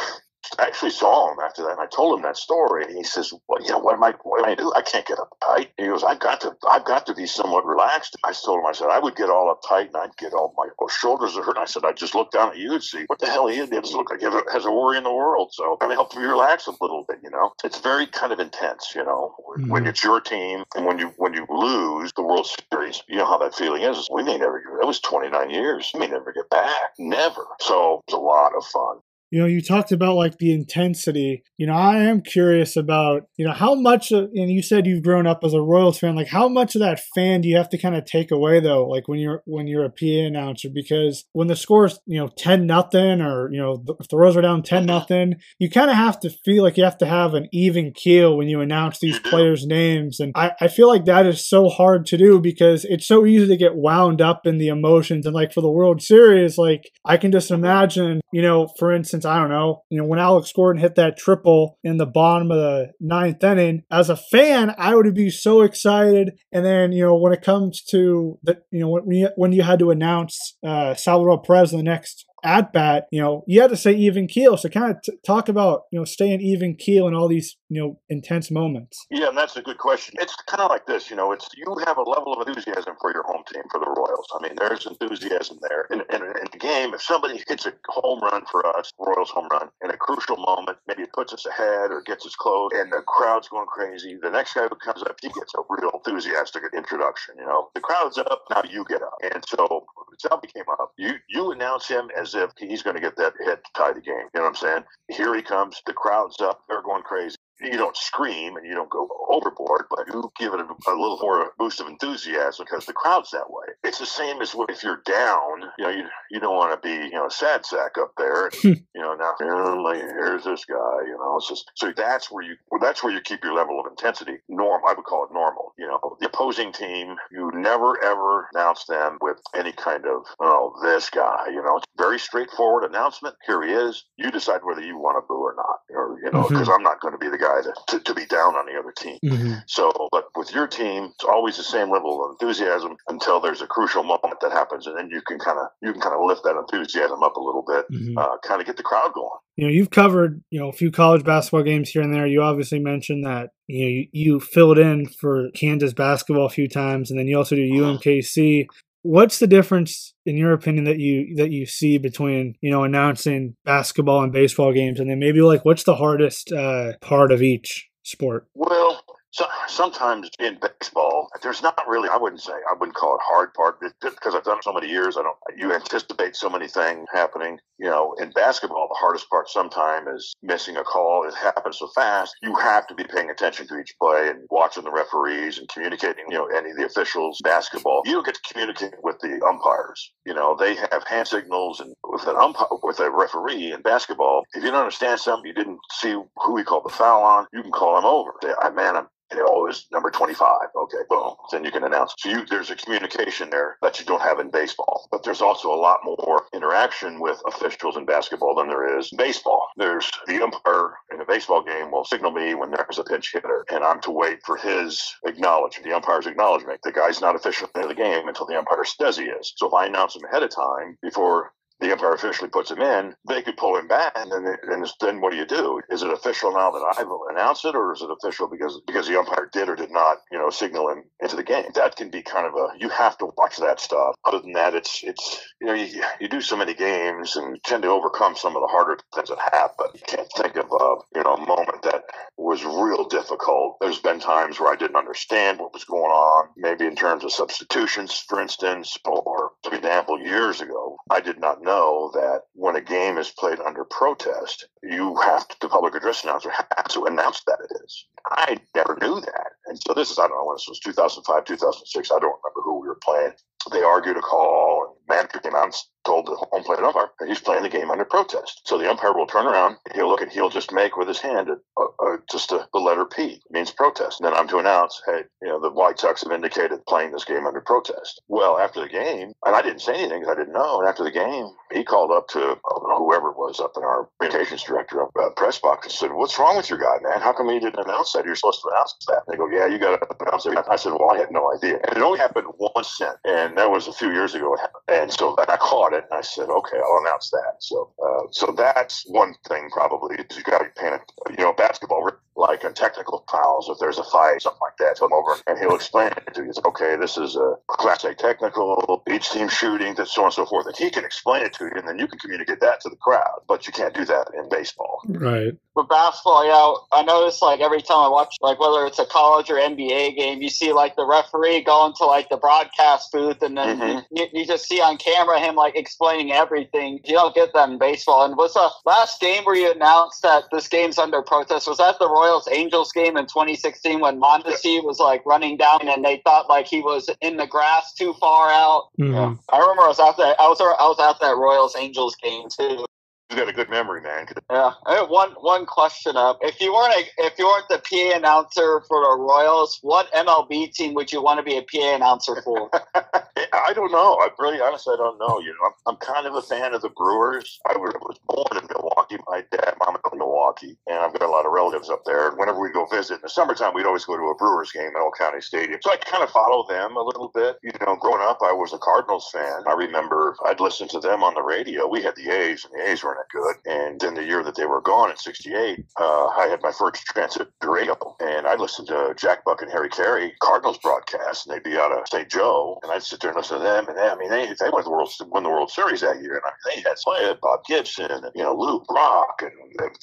I 0.59 0.67
actually 0.67 0.91
saw 0.91 1.31
him 1.31 1.39
after 1.39 1.63
that, 1.63 1.71
and 1.71 1.79
I 1.79 1.87
told 1.87 2.17
him 2.17 2.23
that 2.23 2.37
story, 2.37 2.85
and 2.85 2.95
he 2.95 3.03
says, 3.03 3.33
"Well, 3.47 3.61
you 3.61 3.69
know, 3.69 3.79
what 3.79 3.95
am 3.95 4.03
I? 4.03 4.13
What 4.23 4.43
am 4.43 4.49
I 4.49 4.55
do? 4.55 4.71
I 4.75 4.81
can't 4.81 5.05
get 5.05 5.17
uptight." 5.17 5.69
He 5.77 5.85
goes, 5.85 6.03
"I've 6.03 6.19
got 6.19 6.41
to, 6.41 6.55
I've 6.69 6.85
got 6.85 7.05
to 7.07 7.13
be 7.13 7.25
somewhat 7.25 7.65
relaxed." 7.65 8.15
I 8.23 8.33
told 8.33 8.59
him, 8.59 8.65
I 8.65 8.71
said, 8.71 8.89
"I 8.89 8.99
would 8.99 9.15
get 9.15 9.29
all 9.29 9.53
uptight, 9.53 9.87
and 9.87 9.97
I'd 9.97 10.15
get 10.17 10.33
all 10.33 10.53
my 10.57 10.67
shoulders 10.89 11.37
are 11.37 11.43
hurt." 11.43 11.57
I 11.57 11.65
said, 11.65 11.83
"I'd 11.85 11.97
just 11.97 12.15
look 12.15 12.31
down 12.31 12.49
at 12.49 12.57
you 12.57 12.73
and 12.73 12.83
see 12.83 13.03
what 13.07 13.19
the 13.19 13.27
hell 13.27 13.47
he 13.47 13.59
is. 13.59 13.69
He 13.69 13.75
doesn't 13.75 13.97
look 13.97 14.11
like 14.11 14.19
he 14.19 14.25
has 14.25 14.65
a 14.65 14.71
worry 14.71 14.97
in 14.97 15.03
the 15.03 15.13
world." 15.13 15.53
So, 15.53 15.77
kind 15.77 15.91
of 15.91 15.97
help 15.97 16.13
you 16.13 16.21
relax 16.21 16.67
a 16.67 16.71
little 16.81 17.05
bit. 17.07 17.19
You 17.23 17.29
know, 17.29 17.53
it's 17.63 17.79
very 17.79 18.07
kind 18.07 18.31
of 18.31 18.39
intense. 18.39 18.93
You 18.95 19.03
know, 19.03 19.35
mm-hmm. 19.49 19.69
when 19.69 19.87
it's 19.87 20.03
your 20.03 20.21
team, 20.21 20.63
and 20.75 20.85
when 20.85 20.99
you 20.99 21.13
when 21.17 21.33
you 21.33 21.45
lose 21.49 22.13
the 22.13 22.23
World 22.23 22.47
Series, 22.71 23.03
you 23.07 23.17
know 23.17 23.25
how 23.25 23.37
that 23.39 23.55
feeling 23.55 23.83
is. 23.83 24.07
We 24.11 24.23
may 24.23 24.37
never. 24.37 24.63
That 24.79 24.87
was 24.87 24.99
29 24.99 25.49
years. 25.49 25.91
We 25.93 26.01
may 26.01 26.07
never 26.07 26.31
get 26.31 26.49
back. 26.49 26.91
Never. 26.97 27.45
So 27.59 28.01
it's 28.07 28.13
a 28.13 28.17
lot 28.17 28.53
of 28.55 28.65
fun 28.65 28.99
you 29.31 29.39
know 29.39 29.45
you 29.45 29.61
talked 29.61 29.91
about 29.91 30.15
like 30.15 30.37
the 30.37 30.53
intensity. 30.53 31.43
You 31.57 31.67
know 31.67 31.73
i 31.73 31.97
am 31.97 32.21
curious 32.21 32.75
about 32.75 33.27
you 33.37 33.45
know 33.45 33.53
how 33.53 33.75
much 33.75 34.11
of, 34.11 34.25
and 34.33 34.51
you 34.51 34.61
said 34.61 34.85
you've 34.85 35.03
grown 35.03 35.27
up 35.27 35.43
as 35.43 35.53
a 35.53 35.61
royals 35.61 35.99
fan 35.99 36.15
like 36.15 36.27
how 36.27 36.47
much 36.47 36.75
of 36.75 36.81
that 36.81 36.99
fan 37.15 37.41
do 37.41 37.47
you 37.47 37.57
have 37.57 37.69
to 37.69 37.77
kind 37.77 37.95
of 37.95 38.05
take 38.05 38.31
away 38.31 38.59
though 38.59 38.87
like 38.87 39.07
when 39.07 39.19
you're 39.19 39.41
when 39.45 39.67
you're 39.67 39.85
a 39.85 39.89
pa 39.89 40.27
announcer? 40.27 40.69
Because 40.73 41.25
when 41.33 41.47
the 41.47 41.55
score's 41.55 41.99
you 42.05 42.19
know 42.19 42.29
10 42.37 42.65
nothing 42.65 43.21
or 43.21 43.51
you 43.51 43.59
know 43.59 43.83
if 43.99 44.07
the 44.09 44.17
royals 44.17 44.37
are 44.37 44.41
down 44.41 44.63
10 44.63 44.77
uh-huh. 44.77 44.99
nothing 44.99 45.35
you 45.59 45.69
kind 45.69 45.89
of 45.89 45.95
have 45.95 46.19
to 46.19 46.29
feel 46.29 46.63
like 46.63 46.77
you 46.77 46.83
have 46.83 46.97
to 46.99 47.05
have 47.05 47.33
an 47.33 47.47
even 47.51 47.91
keel 47.93 48.37
when 48.37 48.47
you 48.47 48.61
announce 48.61 48.99
these 48.99 49.19
mm-hmm. 49.19 49.29
players 49.29 49.65
names. 49.65 50.19
And 50.19 50.31
I, 50.35 50.51
I 50.61 50.67
feel 50.67 50.87
like 50.87 51.05
that 51.05 51.25
is 51.25 51.47
so 51.47 51.69
hard 51.69 52.05
to 52.07 52.17
do 52.17 52.39
because 52.39 52.85
it's 52.85 53.07
so 53.07 53.25
easy 53.25 53.47
to 53.47 53.57
get 53.57 53.75
wound 53.75 54.21
up 54.21 54.45
in 54.45 54.57
the 54.57 54.67
emotions. 54.67 55.25
And 55.25 55.35
like 55.35 55.53
for 55.53 55.61
the 55.61 55.71
world 55.71 56.01
series 56.01 56.57
like 56.57 56.91
i 57.05 57.17
can 57.17 57.31
just 57.31 57.51
imagine 57.51 58.21
you 58.31 58.41
know 58.41 58.67
for 58.79 58.91
instance 58.91 59.16
since 59.17 59.25
I 59.25 59.39
don't 59.39 59.49
know, 59.49 59.81
you 59.89 59.99
know, 59.99 60.05
when 60.05 60.19
Alex 60.19 60.53
Gordon 60.55 60.79
hit 60.79 60.93
that 60.95 61.17
triple 61.17 61.79
in 61.83 61.97
the 61.97 62.05
bottom 62.05 62.51
of 62.51 62.57
the 62.57 62.91
ninth 62.99 63.43
inning, 63.43 63.81
as 63.89 64.11
a 64.11 64.15
fan, 64.15 64.75
I 64.77 64.93
would 64.93 65.11
be 65.15 65.31
so 65.31 65.61
excited. 65.61 66.37
And 66.51 66.63
then, 66.63 66.91
you 66.91 67.03
know, 67.03 67.15
when 67.15 67.33
it 67.33 67.41
comes 67.41 67.81
to 67.89 68.37
the, 68.43 68.61
you 68.71 68.81
know, 68.81 68.89
when 68.89 69.09
you, 69.09 69.29
when 69.35 69.53
you 69.53 69.63
had 69.63 69.79
to 69.79 69.89
announce 69.89 70.55
uh, 70.63 70.93
Salvador 70.93 71.41
Perez 71.41 71.71
in 71.71 71.79
the 71.79 71.83
next 71.83 72.25
at 72.43 72.71
bat, 72.73 73.07
you 73.11 73.21
know, 73.21 73.43
you 73.47 73.61
had 73.61 73.69
to 73.69 73.77
say 73.77 73.93
even 73.93 74.27
keel. 74.27 74.57
So 74.57 74.69
kind 74.69 74.91
of 74.91 75.01
t- 75.01 75.17
talk 75.25 75.49
about, 75.49 75.83
you 75.91 75.99
know, 75.99 76.05
staying 76.05 76.41
even 76.41 76.75
keel 76.75 77.07
in 77.07 77.13
all 77.13 77.27
these, 77.27 77.57
you 77.69 77.81
know, 77.81 77.99
intense 78.09 78.51
moments. 78.51 79.05
Yeah, 79.09 79.29
and 79.29 79.37
that's 79.37 79.55
a 79.57 79.61
good 79.61 79.77
question. 79.77 80.15
It's 80.19 80.35
kind 80.47 80.61
of 80.61 80.69
like 80.69 80.85
this, 80.85 81.09
you 81.09 81.15
know, 81.15 81.31
it's 81.31 81.49
you 81.55 81.65
have 81.85 81.97
a 81.97 82.03
level 82.03 82.33
of 82.33 82.47
enthusiasm 82.47 82.95
for 83.01 83.11
your 83.13 83.23
home 83.23 83.43
team, 83.51 83.63
for 83.71 83.79
the 83.79 83.87
Royals. 83.87 84.27
I 84.33 84.43
mean, 84.43 84.55
there's 84.57 84.85
enthusiasm 84.85 85.59
there. 85.67 85.87
In, 85.91 86.01
in, 86.13 86.23
in 86.23 86.47
the 86.51 86.57
game, 86.59 86.93
if 86.93 87.01
somebody 87.01 87.41
hits 87.47 87.65
a 87.65 87.73
home 87.87 88.19
run 88.21 88.43
for 88.51 88.65
us, 88.77 88.91
Royals 88.99 89.29
home 89.29 89.47
run, 89.51 89.69
in 89.83 89.91
a 89.91 89.97
crucial 89.97 90.37
moment, 90.37 90.77
maybe 90.87 91.03
it 91.03 91.13
puts 91.13 91.33
us 91.33 91.45
ahead 91.45 91.91
or 91.91 92.01
gets 92.05 92.25
us 92.25 92.35
close, 92.35 92.71
and 92.73 92.91
the 92.91 93.01
crowd's 93.07 93.49
going 93.49 93.67
crazy, 93.67 94.17
the 94.21 94.29
next 94.29 94.53
guy 94.53 94.67
who 94.67 94.75
comes 94.75 95.03
up, 95.03 95.17
he 95.21 95.29
gets 95.29 95.53
a 95.55 95.61
real 95.69 95.91
enthusiastic 95.93 96.63
introduction, 96.75 97.35
you 97.37 97.45
know. 97.45 97.69
The 97.75 97.81
crowd's 97.81 98.17
up, 98.17 98.43
now 98.49 98.61
you 98.69 98.85
get 98.87 99.01
up. 99.01 99.13
And 99.33 99.43
so 99.47 99.85
Salvi 100.19 100.47
came 100.47 100.65
up, 100.79 100.93
you, 100.97 101.13
you 101.29 101.51
announce 101.51 101.87
him 101.87 102.09
as 102.17 102.26
if 102.35 102.51
he's 102.57 102.83
going 102.83 102.95
to 102.95 103.01
get 103.01 103.15
that 103.17 103.33
hit 103.39 103.63
to 103.63 103.71
tie 103.75 103.93
the 103.93 104.01
game. 104.01 104.15
You 104.33 104.39
know 104.39 104.43
what 104.43 104.49
I'm 104.49 104.55
saying? 104.55 104.83
Here 105.09 105.35
he 105.35 105.41
comes. 105.41 105.81
The 105.85 105.93
crowd's 105.93 106.39
up. 106.41 106.61
They're 106.67 106.81
going 106.81 107.03
crazy 107.03 107.35
you 107.61 107.77
don't 107.77 107.97
scream 107.97 108.55
and 108.55 108.65
you 108.65 108.73
don't 108.73 108.89
go 108.89 109.07
overboard, 109.29 109.85
but 109.89 110.05
you 110.07 110.31
give 110.37 110.53
it 110.53 110.59
a, 110.59 110.91
a, 110.91 110.93
little 110.93 111.17
more 111.21 111.51
boost 111.57 111.79
of 111.79 111.87
enthusiasm 111.87 112.65
because 112.69 112.85
the 112.85 112.93
crowd's 112.93 113.31
that 113.31 113.49
way. 113.49 113.65
It's 113.83 113.99
the 113.99 114.05
same 114.05 114.41
as 114.41 114.55
if 114.69 114.83
you're 114.83 115.01
down, 115.05 115.61
you 115.77 115.85
know, 115.85 115.89
you, 115.89 116.03
you 116.31 116.39
don't 116.39 116.55
want 116.55 116.71
to 116.71 116.87
be, 116.87 116.93
you 116.93 117.13
know, 117.13 117.27
a 117.27 117.31
sad 117.31 117.65
sack 117.65 117.97
up 117.99 118.11
there. 118.17 118.49
you 118.63 118.77
know, 118.95 119.15
now 119.15 119.33
here's 119.39 120.43
this 120.43 120.65
guy, 120.65 120.97
you 121.05 121.17
know, 121.17 121.37
it's 121.37 121.49
just, 121.49 121.71
so 121.75 121.91
that's 121.95 122.31
where 122.31 122.43
you, 122.43 122.55
that's 122.81 123.03
where 123.03 123.13
you 123.13 123.21
keep 123.21 123.43
your 123.43 123.53
level 123.53 123.79
of 123.79 123.85
intensity. 123.89 124.37
Norm, 124.49 124.81
I 124.87 124.93
would 124.93 125.05
call 125.05 125.25
it 125.25 125.33
normal. 125.33 125.73
You 125.77 125.87
know, 125.87 126.17
the 126.19 126.27
opposing 126.27 126.71
team, 126.71 127.15
you 127.31 127.51
never 127.53 128.03
ever 128.03 128.47
announce 128.53 128.85
them 128.85 129.17
with 129.21 129.37
any 129.55 129.71
kind 129.71 130.05
of, 130.05 130.23
oh, 130.39 130.73
this 130.83 131.09
guy, 131.09 131.47
you 131.49 131.63
know, 131.63 131.77
it's 131.77 131.85
very 131.97 132.19
straightforward 132.19 132.83
announcement. 132.83 133.35
Here 133.45 133.63
he 133.63 133.71
is. 133.71 134.05
You 134.17 134.31
decide 134.31 134.61
whether 134.63 134.81
you 134.81 134.97
want 134.97 135.17
to 135.17 135.27
boo 135.27 135.35
or 135.35 135.55
not, 135.55 135.79
or, 135.89 136.19
you 136.23 136.31
know, 136.31 136.47
because 136.47 136.67
mm-hmm. 136.67 136.71
I'm 136.71 136.83
not 136.83 137.01
going 137.01 137.13
to 137.13 137.17
be 137.17 137.29
the 137.29 137.37
guy 137.37 137.46
guy 137.47 137.61
to, 137.61 137.73
to, 137.87 138.03
to 138.03 138.13
be 138.13 138.25
down 138.25 138.55
on 138.55 138.65
the 138.65 138.77
other 138.77 138.93
team. 138.97 139.17
Mm-hmm. 139.23 139.53
So, 139.67 139.91
but 140.11 140.25
with 140.35 140.53
your 140.53 140.67
team, 140.67 141.11
it's 141.13 141.23
always 141.23 141.57
the 141.57 141.63
same 141.63 141.89
level 141.89 142.23
of 142.23 142.31
enthusiasm 142.31 142.97
until 143.07 143.39
there's 143.39 143.61
a 143.61 143.67
crucial 143.67 144.03
moment 144.03 144.39
that 144.41 144.51
happens, 144.51 144.87
and 144.87 144.97
then 144.97 145.09
you 145.09 145.21
can 145.21 145.39
kind 145.39 145.57
of 145.57 145.67
you 145.81 145.91
can 145.91 146.01
kind 146.01 146.15
of 146.15 146.21
lift 146.25 146.43
that 146.43 146.57
enthusiasm 146.57 147.23
up 147.23 147.35
a 147.35 147.41
little 147.41 147.63
bit, 147.65 147.85
mm-hmm. 147.91 148.17
uh, 148.17 148.37
kind 148.43 148.61
of 148.61 148.67
get 148.67 148.77
the 148.77 148.83
crowd 148.83 149.13
going. 149.13 149.39
You 149.55 149.65
know, 149.65 149.73
you've 149.73 149.89
covered 149.89 150.43
you 150.51 150.59
know 150.59 150.69
a 150.69 150.73
few 150.73 150.91
college 150.91 151.23
basketball 151.23 151.63
games 151.63 151.89
here 151.89 152.01
and 152.01 152.13
there. 152.13 152.27
You 152.27 152.41
obviously 152.41 152.79
mentioned 152.79 153.25
that 153.25 153.49
you 153.67 153.83
know 153.83 153.89
you, 153.89 154.07
you 154.11 154.39
filled 154.39 154.77
in 154.77 155.07
for 155.07 155.49
Kansas 155.55 155.93
basketball 155.93 156.45
a 156.45 156.49
few 156.49 156.67
times, 156.67 157.09
and 157.09 157.19
then 157.19 157.27
you 157.27 157.37
also 157.37 157.55
do 157.55 157.61
UMKC 157.61 158.67
what's 159.07 159.39
the 159.39 159.47
difference 159.47 160.13
in 160.25 160.35
your 160.35 160.51
opinion 160.51 160.83
that 160.83 160.99
you 160.99 161.35
that 161.35 161.51
you 161.51 161.65
see 161.65 161.97
between 161.97 162.55
you 162.61 162.69
know 162.69 162.83
announcing 162.83 163.55
basketball 163.63 164.23
and 164.23 164.33
baseball 164.33 164.73
games? 164.73 164.99
And 164.99 165.09
then 165.09 165.19
maybe 165.19 165.41
like 165.41 165.63
what's 165.63 165.83
the 165.83 165.95
hardest 165.95 166.51
uh, 166.51 166.93
part 167.01 167.31
of 167.31 167.41
each 167.41 167.87
sport? 168.03 168.47
Well 168.53 169.01
so, 169.37 169.45
sometimes 169.67 170.29
in 170.39 170.57
baseball, 170.59 171.29
there's 171.43 171.61
not 171.61 171.77
really, 171.87 172.09
I 172.09 172.17
wouldn't 172.17 172.41
say, 172.41 172.53
I 172.53 172.73
wouldn't 172.73 172.95
call 172.97 173.15
it 173.15 173.21
hard 173.23 173.53
part 173.53 173.79
because 174.01 174.33
I've 174.33 174.43
done 174.43 174.63
so 174.63 174.73
many 174.73 174.89
years. 174.89 175.15
I 175.15 175.21
don't, 175.21 175.37
you 175.55 175.73
anticipate 175.73 176.35
so 176.35 176.49
many 176.49 176.67
things 176.67 177.07
happening. 177.13 177.59
You 177.77 177.87
know, 177.87 178.15
in 178.19 178.31
basketball, 178.31 178.87
the 178.89 178.97
hardest 178.99 179.29
part 179.29 179.47
sometimes 179.49 180.07
is 180.07 180.33
missing 180.41 180.77
a 180.77 180.83
call. 180.83 181.27
It 181.27 181.35
happens 181.35 181.77
so 181.77 181.87
fast. 181.93 182.35
You 182.41 182.55
have 182.55 182.87
to 182.87 182.95
be 182.95 183.03
paying 183.03 183.29
attention 183.29 183.67
to 183.67 183.79
each 183.79 183.95
play 184.01 184.29
and 184.29 184.39
watching 184.49 184.83
the 184.83 184.91
referees 184.91 185.59
and 185.59 185.69
communicating, 185.69 186.25
you 186.29 186.37
know, 186.37 186.47
any 186.47 186.71
of 186.71 186.77
the 186.77 186.87
officials. 186.87 187.39
Basketball, 187.43 188.01
you 188.05 188.13
don't 188.13 188.25
get 188.25 188.35
to 188.35 188.53
communicate 188.53 188.95
with 189.03 189.19
the 189.21 189.39
umpires. 189.47 190.11
You 190.25 190.33
know, 190.33 190.57
they 190.59 190.75
have 190.75 191.05
hand 191.07 191.27
signals 191.27 191.79
and 191.79 191.93
with 192.03 192.27
an 192.27 192.37
umpire, 192.37 192.67
with 192.83 192.99
a 192.99 193.11
referee 193.11 193.71
in 193.73 193.81
basketball, 193.83 194.43
if 194.53 194.63
you 194.63 194.71
don't 194.71 194.79
understand 194.79 195.19
something, 195.19 195.47
you 195.47 195.53
didn't 195.53 195.79
see 195.91 196.11
who 196.13 196.57
he 196.57 196.63
called 196.63 196.85
the 196.85 196.89
foul 196.93 197.23
on, 197.23 197.45
you 197.53 197.61
can 197.61 197.71
call 197.71 197.97
him 197.97 198.05
over. 198.05 198.31
Say, 198.43 198.53
I 198.61 198.69
man, 198.71 198.97
I'm 198.97 199.07
know, 199.35 199.45
oh, 199.47 199.67
it's 199.67 199.87
number 199.91 200.09
25. 200.09 200.69
Okay, 200.75 200.97
boom. 201.09 201.33
Then 201.51 201.63
you 201.63 201.71
can 201.71 201.83
announce. 201.83 202.13
So 202.17 202.29
you, 202.29 202.45
there's 202.45 202.69
a 202.69 202.75
communication 202.75 203.49
there 203.49 203.77
that 203.81 203.99
you 203.99 204.05
don't 204.05 204.21
have 204.21 204.39
in 204.39 204.49
baseball. 204.49 205.07
But 205.11 205.23
there's 205.23 205.41
also 205.41 205.73
a 205.73 205.75
lot 205.75 205.99
more 206.03 206.43
interaction 206.53 207.19
with 207.19 207.41
officials 207.45 207.97
in 207.97 208.05
basketball 208.05 208.55
than 208.55 208.67
there 208.67 208.97
is 208.97 209.11
in 209.11 209.17
baseball. 209.17 209.67
There's 209.77 210.09
the 210.27 210.41
umpire 210.43 210.93
in 211.13 211.21
a 211.21 211.25
baseball 211.25 211.63
game 211.63 211.91
will 211.91 212.05
signal 212.05 212.31
me 212.31 212.53
when 212.53 212.71
there's 212.71 212.99
a 212.99 213.03
pinch 213.03 213.33
hitter, 213.33 213.65
and 213.71 213.83
I'm 213.83 214.01
to 214.01 214.11
wait 214.11 214.39
for 214.45 214.57
his 214.57 215.01
acknowledgement, 215.25 215.85
the 215.85 215.95
umpire's 215.95 216.27
acknowledgement. 216.27 216.79
The 216.83 216.91
guy's 216.91 217.21
not 217.21 217.35
officially 217.35 217.71
in 217.75 217.87
the 217.87 217.95
game 217.95 218.27
until 218.27 218.45
the 218.45 218.57
umpire 218.57 218.83
says 218.85 219.17
he 219.17 219.25
is. 219.25 219.53
So 219.57 219.67
if 219.67 219.73
I 219.73 219.85
announce 219.87 220.15
him 220.15 220.23
ahead 220.25 220.43
of 220.43 220.49
time 220.49 220.97
before 221.01 221.51
the 221.79 221.91
umpire 221.91 222.13
officially 222.13 222.49
puts 222.49 222.71
him 222.71 222.81
in, 222.81 223.15
they 223.27 223.41
could 223.41 223.57
pull 223.57 223.77
him 223.77 223.87
back, 223.87 224.13
and 224.15 224.31
then 224.31 224.57
and 224.63 224.87
then 224.99 225.21
what 225.21 225.31
do 225.31 225.37
you 225.37 225.45
do? 225.45 225.81
Is 225.89 226.01
it 226.03 226.11
official 226.11 226.51
now 226.51 226.71
that 226.71 226.95
I've 226.97 227.07
announced 227.29 227.65
it, 227.65 227.75
or 227.75 227.93
is 227.93 228.01
it 228.01 228.09
official 228.09 228.47
because 228.47 228.81
because 228.87 229.07
the 229.07 229.19
umpire 229.19 229.49
did 229.51 229.69
or 229.69 229.75
did 229.75 229.91
not, 229.91 230.17
you 230.31 230.37
know, 230.37 230.49
signal 230.49 230.89
him 230.89 231.03
into 231.19 231.35
the 231.35 231.43
game? 231.43 231.65
That 231.75 231.95
can 231.95 232.09
be 232.09 232.21
kind 232.21 232.47
of 232.47 232.53
a 232.55 232.69
you 232.79 232.89
have 232.89 233.17
to 233.19 233.29
watch 233.37 233.57
that 233.57 233.79
stuff. 233.79 234.15
Other 234.25 234.39
than 234.39 234.53
that, 234.53 234.73
it's 234.73 235.03
it's 235.03 235.41
you 235.61 235.67
know 235.67 235.73
you, 235.73 236.03
you 236.19 236.27
do 236.27 236.41
so 236.41 236.57
many 236.57 236.73
games 236.73 237.35
and 237.35 237.61
tend 237.63 237.83
to 237.83 237.89
overcome 237.89 238.35
some 238.35 238.55
of 238.55 238.61
the 238.61 238.67
harder 238.67 238.97
things 239.13 239.29
that 239.29 239.39
happen. 239.51 239.87
You 239.93 240.01
can't 240.07 240.31
think 240.35 240.55
of 240.55 240.71
a 240.71 240.95
you 241.15 241.23
know 241.23 241.35
a 241.35 241.45
moment 241.45 241.83
that 241.83 242.03
was 242.37 242.63
real 242.63 243.07
difficult. 243.07 243.77
There's 243.81 243.99
been 243.99 244.19
times 244.19 244.59
where 244.59 244.71
I 244.71 244.75
didn't 244.75 244.95
understand 244.95 245.59
what 245.59 245.73
was 245.73 245.83
going 245.83 246.11
on, 246.11 246.49
maybe 246.57 246.85
in 246.85 246.95
terms 246.95 247.23
of 247.23 247.31
substitutions, 247.31 248.25
for 248.27 248.41
instance, 248.41 248.97
or 249.05 249.51
for 249.63 249.75
example, 249.75 250.19
years 250.19 250.61
ago, 250.61 250.97
I 251.09 251.19
did 251.19 251.39
not 251.39 251.61
know 251.67 252.11
that 252.15 252.43
when 252.53 252.77
a 252.77 252.81
game 252.81 253.19
is 253.19 253.31
played 253.31 253.59
under 253.61 253.85
protest, 253.85 254.67
you 254.83 255.15
have 255.17 255.47
to, 255.49 255.57
the 255.61 255.69
public 255.69 255.95
address 255.95 256.23
announcer 256.23 256.51
has 256.51 256.93
to 256.95 257.05
announce 257.05 257.43
that 257.45 257.59
it 257.69 257.71
is. 257.85 258.07
I 258.25 258.59
never 258.75 258.97
knew 259.01 259.21
that. 259.21 259.47
And 259.67 259.79
so 259.79 259.93
this 259.93 260.11
is, 260.11 260.19
I 260.19 260.27
don't 260.27 260.37
know 260.37 260.45
when 260.45 260.55
this 260.55 260.67
was 260.69 260.79
2005, 260.79 261.45
2006. 261.45 262.11
I 262.11 262.19
don't 262.19 262.23
remember 262.23 262.61
who 262.63 262.81
we 262.81 262.87
were 262.89 262.99
playing. 263.03 263.33
They 263.71 263.83
argued 263.83 264.17
a 264.17 264.21
call, 264.21 264.87
and 264.87 265.17
manager 265.17 265.39
came 265.39 265.55
out 265.55 265.75
told 266.07 266.25
the 266.25 266.35
home 266.35 266.63
plate 266.63 266.79
umpire 266.79 267.09
he's 267.27 267.41
playing 267.41 267.63
the 267.63 267.69
game 267.69 267.91
under 267.91 268.05
protest. 268.05 268.61
So 268.63 268.77
the 268.77 268.89
umpire 268.89 269.13
will 269.13 269.27
turn 269.27 269.45
around, 269.45 269.75
he'll 269.93 270.07
look 270.07 270.21
and 270.21 270.31
he'll 270.31 270.49
just 270.49 270.71
make 270.71 270.95
with 270.95 271.07
his 271.07 271.19
hand 271.19 271.49
a, 271.49 271.81
a, 271.81 272.17
just 272.31 272.51
a, 272.51 272.67
the 272.73 272.79
letter 272.79 273.05
P 273.05 273.41
it 273.43 273.51
means 273.51 273.71
protest. 273.71 274.19
And 274.19 274.25
then 274.25 274.33
I'm 274.33 274.47
to 274.47 274.57
announce, 274.59 275.01
hey, 275.05 275.23
you 275.41 275.49
know, 275.49 275.59
the 275.59 275.69
White 275.69 275.99
Sox 275.99 276.23
have 276.23 276.31
indicated 276.31 276.85
playing 276.87 277.11
this 277.11 277.25
game 277.25 277.45
under 277.45 277.61
protest. 277.61 278.21
Well, 278.29 278.57
after 278.57 278.81
the 278.81 278.89
game, 278.89 279.33
and 279.45 279.55
I 279.55 279.61
didn't 279.61 279.81
say 279.81 279.95
anything 279.95 280.21
because 280.21 280.33
I 280.35 280.39
didn't 280.39 280.53
know. 280.53 280.79
And 280.79 280.87
after 280.87 281.03
the 281.03 281.11
game, 281.11 281.49
he 281.73 281.83
called 281.83 282.11
up 282.11 282.27
to 282.29 282.57
know, 282.87 282.97
whoever 282.97 283.29
it 283.29 283.37
was 283.37 283.59
up 283.59 283.73
in 283.75 283.83
our 283.83 284.09
communications 284.19 284.63
director 284.63 285.03
up 285.03 285.11
uh, 285.19 285.29
press 285.31 285.59
box 285.59 285.87
and 285.87 285.93
said, 285.93 286.13
"What's 286.13 286.37
wrong 286.39 286.57
with 286.57 286.69
your 286.69 286.79
guy, 286.79 286.97
man? 287.01 287.21
How 287.21 287.33
come 287.33 287.49
he 287.49 287.59
didn't 287.59 287.83
announce 287.83 288.13
that? 288.13 288.25
You're 288.25 288.35
supposed 288.35 288.61
to 288.63 288.69
announce 288.69 288.95
that." 289.07 289.23
And 289.27 289.33
they 289.33 289.37
go, 289.37 289.49
"Yeah, 289.49 289.67
you 289.67 289.77
got 289.77 289.99
to 289.99 290.25
announce 290.25 290.45
it." 290.45 290.57
I 290.69 290.75
said, 290.75 290.93
"Well, 290.93 291.11
I 291.11 291.17
had 291.17 291.31
no 291.31 291.51
idea." 291.53 291.79
And 291.87 291.97
it 291.97 292.03
only 292.03 292.19
happened 292.19 292.47
once, 292.57 293.01
and 293.25 293.57
that 293.57 293.69
was 293.69 293.87
a 293.87 293.93
few 293.93 294.11
years 294.11 294.35
ago. 294.35 294.55
And 294.87 295.11
so 295.11 295.35
I 295.37 295.57
caught 295.57 295.93
it, 295.93 295.96
and 296.03 296.13
I 296.13 296.21
said, 296.21 296.49
"Okay, 296.49 296.77
I'll 296.77 297.01
announce 297.01 297.29
that." 297.31 297.55
So, 297.59 297.91
uh, 298.03 298.27
so 298.31 298.53
that's 298.55 299.03
one 299.07 299.35
thing 299.47 299.69
probably 299.71 300.17
is 300.17 300.37
you 300.37 300.43
got 300.43 300.59
to 300.59 300.65
be 300.65 300.71
paying. 300.75 300.99
You 301.29 301.43
know, 301.43 301.53
basketball 301.53 302.03
like 302.37 302.63
on 302.63 302.73
technical 302.73 303.25
fouls, 303.29 303.67
if 303.67 303.79
there's 303.79 303.97
a 303.97 304.03
fight, 304.03 304.41
something 304.41 304.59
like 304.61 304.77
that, 304.77 304.99
come 304.99 305.11
over 305.11 305.35
and 305.47 305.57
he'll 305.57 305.75
explain 305.75 306.07
it 306.09 306.33
to 306.35 306.43
you. 306.43 306.53
Okay, 306.65 306.95
this 306.95 307.17
is 307.17 307.35
a 307.35 307.55
class 307.67 308.03
A 308.03 308.13
technical, 308.13 309.03
each 309.11 309.31
team 309.31 309.49
shooting, 309.49 309.95
that 309.95 310.07
so 310.07 310.21
on 310.21 310.27
and 310.27 310.33
so 310.33 310.45
forth. 310.45 310.67
And 310.67 310.75
he 310.75 310.89
can 310.89 311.03
explain 311.03 311.43
it 311.43 311.53
to 311.53 311.65
you, 311.65 311.71
and 311.75 311.87
then 311.87 311.97
you 311.97 312.07
can 312.07 312.19
communicate 312.19 312.59
that 312.61 312.79
to 312.81 312.89
the 312.89 312.95
crowd. 312.95 313.41
But 313.47 313.65
you 313.65 313.73
can't 313.73 313.93
do 313.93 314.05
that 314.05 314.27
in 314.37 314.47
baseball. 314.49 315.01
Right. 315.07 315.53
With 315.75 315.89
basketball, 315.89 316.45
yeah, 316.45 316.97
I 316.97 317.03
notice 317.03 317.41
like 317.41 317.59
every 317.59 317.81
time 317.81 318.05
I 318.05 318.09
watch, 318.09 318.35
like 318.41 318.59
whether 318.59 318.85
it's 318.85 318.99
a 318.99 319.05
college 319.05 319.49
or 319.49 319.55
NBA 319.55 320.15
game, 320.15 320.41
you 320.41 320.49
see 320.49 320.73
like 320.73 320.95
the 320.95 321.05
referee 321.05 321.63
going 321.63 321.93
to 321.97 322.05
like 322.05 322.29
the 322.29 322.37
broadcast 322.37 323.11
booth, 323.11 323.41
and 323.41 323.57
then 323.57 323.79
mm-hmm. 323.79 323.99
you, 324.11 324.27
you 324.33 324.45
just 324.45 324.67
see 324.67 324.79
on 324.79 324.97
camera 324.97 325.39
him 325.39 325.55
like 325.55 325.75
explaining 325.87 326.33
everything. 326.33 326.99
You 327.05 327.13
don't 327.13 327.33
get 327.33 327.53
that 327.53 327.69
in 327.69 327.77
baseball. 327.77 328.25
And 328.25 328.35
was 328.35 328.53
the 328.53 328.69
last 328.85 329.21
game 329.21 329.45
where 329.45 329.55
you 329.55 329.71
announced 329.71 330.21
that 330.21 330.43
this 330.51 330.67
game's 330.67 330.97
under 330.97 331.21
protest? 331.21 331.65
Was 331.65 331.77
that 331.77 331.97
the 331.97 332.09
Royals 332.09 332.47
Angels 332.51 332.91
game 332.91 333.15
in 333.15 333.25
2016 333.25 334.01
when 334.01 334.19
Mondesi 334.19 334.83
was 334.83 334.99
like 334.99 335.25
running 335.25 335.55
down 335.55 335.87
and 335.87 336.03
they 336.03 336.21
thought 336.25 336.49
like 336.49 336.67
he 336.67 336.81
was 336.81 337.09
in 337.21 337.37
the 337.37 337.47
grass 337.47 337.93
too 337.93 338.13
far 338.19 338.51
out. 338.51 338.89
Mm-hmm. 338.99 339.13
Yeah. 339.13 339.35
I 339.49 339.59
remember 339.59 339.83
I 339.83 339.87
was 339.87 339.99
at 339.99 340.17
that 340.17 340.35
I 340.39 340.47
was 340.49 340.59
I 340.59 340.65
was 340.65 340.99
at 340.99 341.21
that 341.21 341.37
Royals 341.37 341.75
Angels 341.77 342.15
game 342.21 342.49
too. 342.49 342.85
You 343.29 343.35
got 343.35 343.49
a 343.49 343.53
good 343.53 343.69
memory, 343.69 344.01
man. 344.01 344.25
Yeah. 344.49 344.71
I 344.85 344.95
have 344.95 345.09
one 345.09 345.31
one 345.39 345.65
question 345.65 346.17
up. 346.17 346.39
If 346.41 346.61
you 346.61 346.73
weren't 346.73 346.93
a, 346.93 347.25
if 347.25 347.37
you 347.37 347.45
weren't 347.45 347.67
the 347.69 347.79
PA 347.79 348.17
announcer 348.17 348.81
for 348.87 349.01
the 349.01 349.17
Royals, 349.17 349.79
what 349.81 350.11
MLB 350.13 350.73
team 350.73 350.93
would 350.93 351.11
you 351.11 351.21
want 351.21 351.37
to 351.37 351.43
be 351.43 351.57
a 351.57 351.61
PA 351.61 351.95
announcer 351.95 352.41
for? 352.41 352.69
I 353.53 353.73
don't 353.73 353.91
know. 353.91 354.15
I 354.21 354.29
really 354.39 354.61
honestly 354.61 354.93
I 354.93 354.97
don't 354.97 355.19
know. 355.19 355.39
You 355.39 355.51
know, 355.53 355.67
I'm, 355.67 355.93
I'm 355.93 355.97
kind 355.97 356.25
of 356.25 356.35
a 356.35 356.41
fan 356.41 356.73
of 356.73 356.81
the 356.81 356.89
Brewers. 356.89 357.59
I 357.67 357.77
was 357.77 358.19
born 358.27 358.61
in 358.61 358.67
Milwaukee. 358.73 359.17
My 359.27 359.43
dad, 359.51 359.75
mom 359.79 359.93
lived 359.93 360.13
in 360.13 360.19
Milwaukee, 360.19 360.77
and 360.87 360.97
I've 360.97 361.13
got 361.13 361.27
a 361.27 361.31
lot 361.31 361.45
of 361.45 361.51
relatives 361.51 361.89
up 361.89 362.03
there. 362.05 362.31
Whenever 362.31 362.59
we 362.59 362.71
go 362.71 362.85
visit 362.85 363.15
in 363.15 363.21
the 363.21 363.29
summertime, 363.29 363.73
we'd 363.73 363.85
always 363.85 364.05
go 364.05 364.17
to 364.17 364.23
a 364.23 364.35
Brewers 364.35 364.71
game 364.71 364.91
at 364.95 365.01
Old 365.01 365.15
County 365.17 365.41
Stadium. 365.41 365.79
So 365.81 365.91
I 365.91 365.97
kind 365.97 366.23
of 366.23 366.29
follow 366.29 366.65
them 366.67 366.95
a 366.95 367.03
little 367.03 367.29
bit. 367.33 367.57
You 367.63 367.71
know, 367.85 367.95
growing 367.95 368.21
up, 368.21 368.39
I 368.41 368.53
was 368.53 368.73
a 368.73 368.77
Cardinals 368.77 369.29
fan. 369.31 369.63
I 369.67 369.73
remember 369.73 370.35
I'd 370.45 370.59
listen 370.59 370.87
to 370.89 370.99
them 370.99 371.23
on 371.23 371.33
the 371.33 371.41
radio. 371.41 371.87
We 371.87 372.01
had 372.01 372.15
the 372.15 372.29
A's, 372.29 372.65
and 372.65 372.73
the 372.73 372.89
A's 372.89 373.03
weren't 373.03 373.17
that 373.17 373.29
good. 373.31 373.55
And 373.65 373.99
then 373.99 374.15
the 374.15 374.25
year 374.25 374.43
that 374.43 374.55
they 374.55 374.65
were 374.65 374.81
gone 374.81 375.11
in 375.11 375.17
'68, 375.17 375.85
uh, 375.99 376.27
I 376.27 376.47
had 376.47 376.61
my 376.61 376.71
first 376.71 377.05
transit 377.05 377.49
radio, 377.63 377.97
and 378.19 378.47
I 378.47 378.55
listened 378.55 378.87
to 378.89 379.13
Jack 379.17 379.43
Buck 379.45 379.61
and 379.61 379.71
Harry 379.71 379.89
Caray 379.89 380.33
Cardinals 380.41 380.77
broadcast, 380.79 381.47
and 381.47 381.55
they'd 381.55 381.63
be 381.63 381.77
out 381.77 381.91
of 381.91 382.07
St. 382.07 382.29
Joe, 382.29 382.79
and 382.83 382.91
I'd 382.91 383.03
sit 383.03 383.21
there 383.21 383.26
and 383.27 383.35
listen 383.37 383.57
to 383.57 383.63
them. 383.63 383.87
And 383.87 383.97
they, 383.97 384.07
I 384.07 384.15
mean, 384.15 384.29
they 384.29 384.47
they 384.59 384.69
won 384.69 384.83
the 384.83 384.91
World 384.91 385.11
won 385.27 385.43
the 385.43 385.49
World 385.49 385.71
Series 385.71 386.01
that 386.01 386.21
year, 386.21 386.35
and 386.35 386.43
I, 386.45 386.51
they 386.65 386.81
had, 386.81 386.97
had 387.27 387.41
Bob 387.41 387.63
Gibson 387.65 388.11
and 388.11 388.25
you 388.35 388.43
know 388.43 388.53
Lou 388.53 388.83
Brock, 388.87 389.41
and 389.41 389.51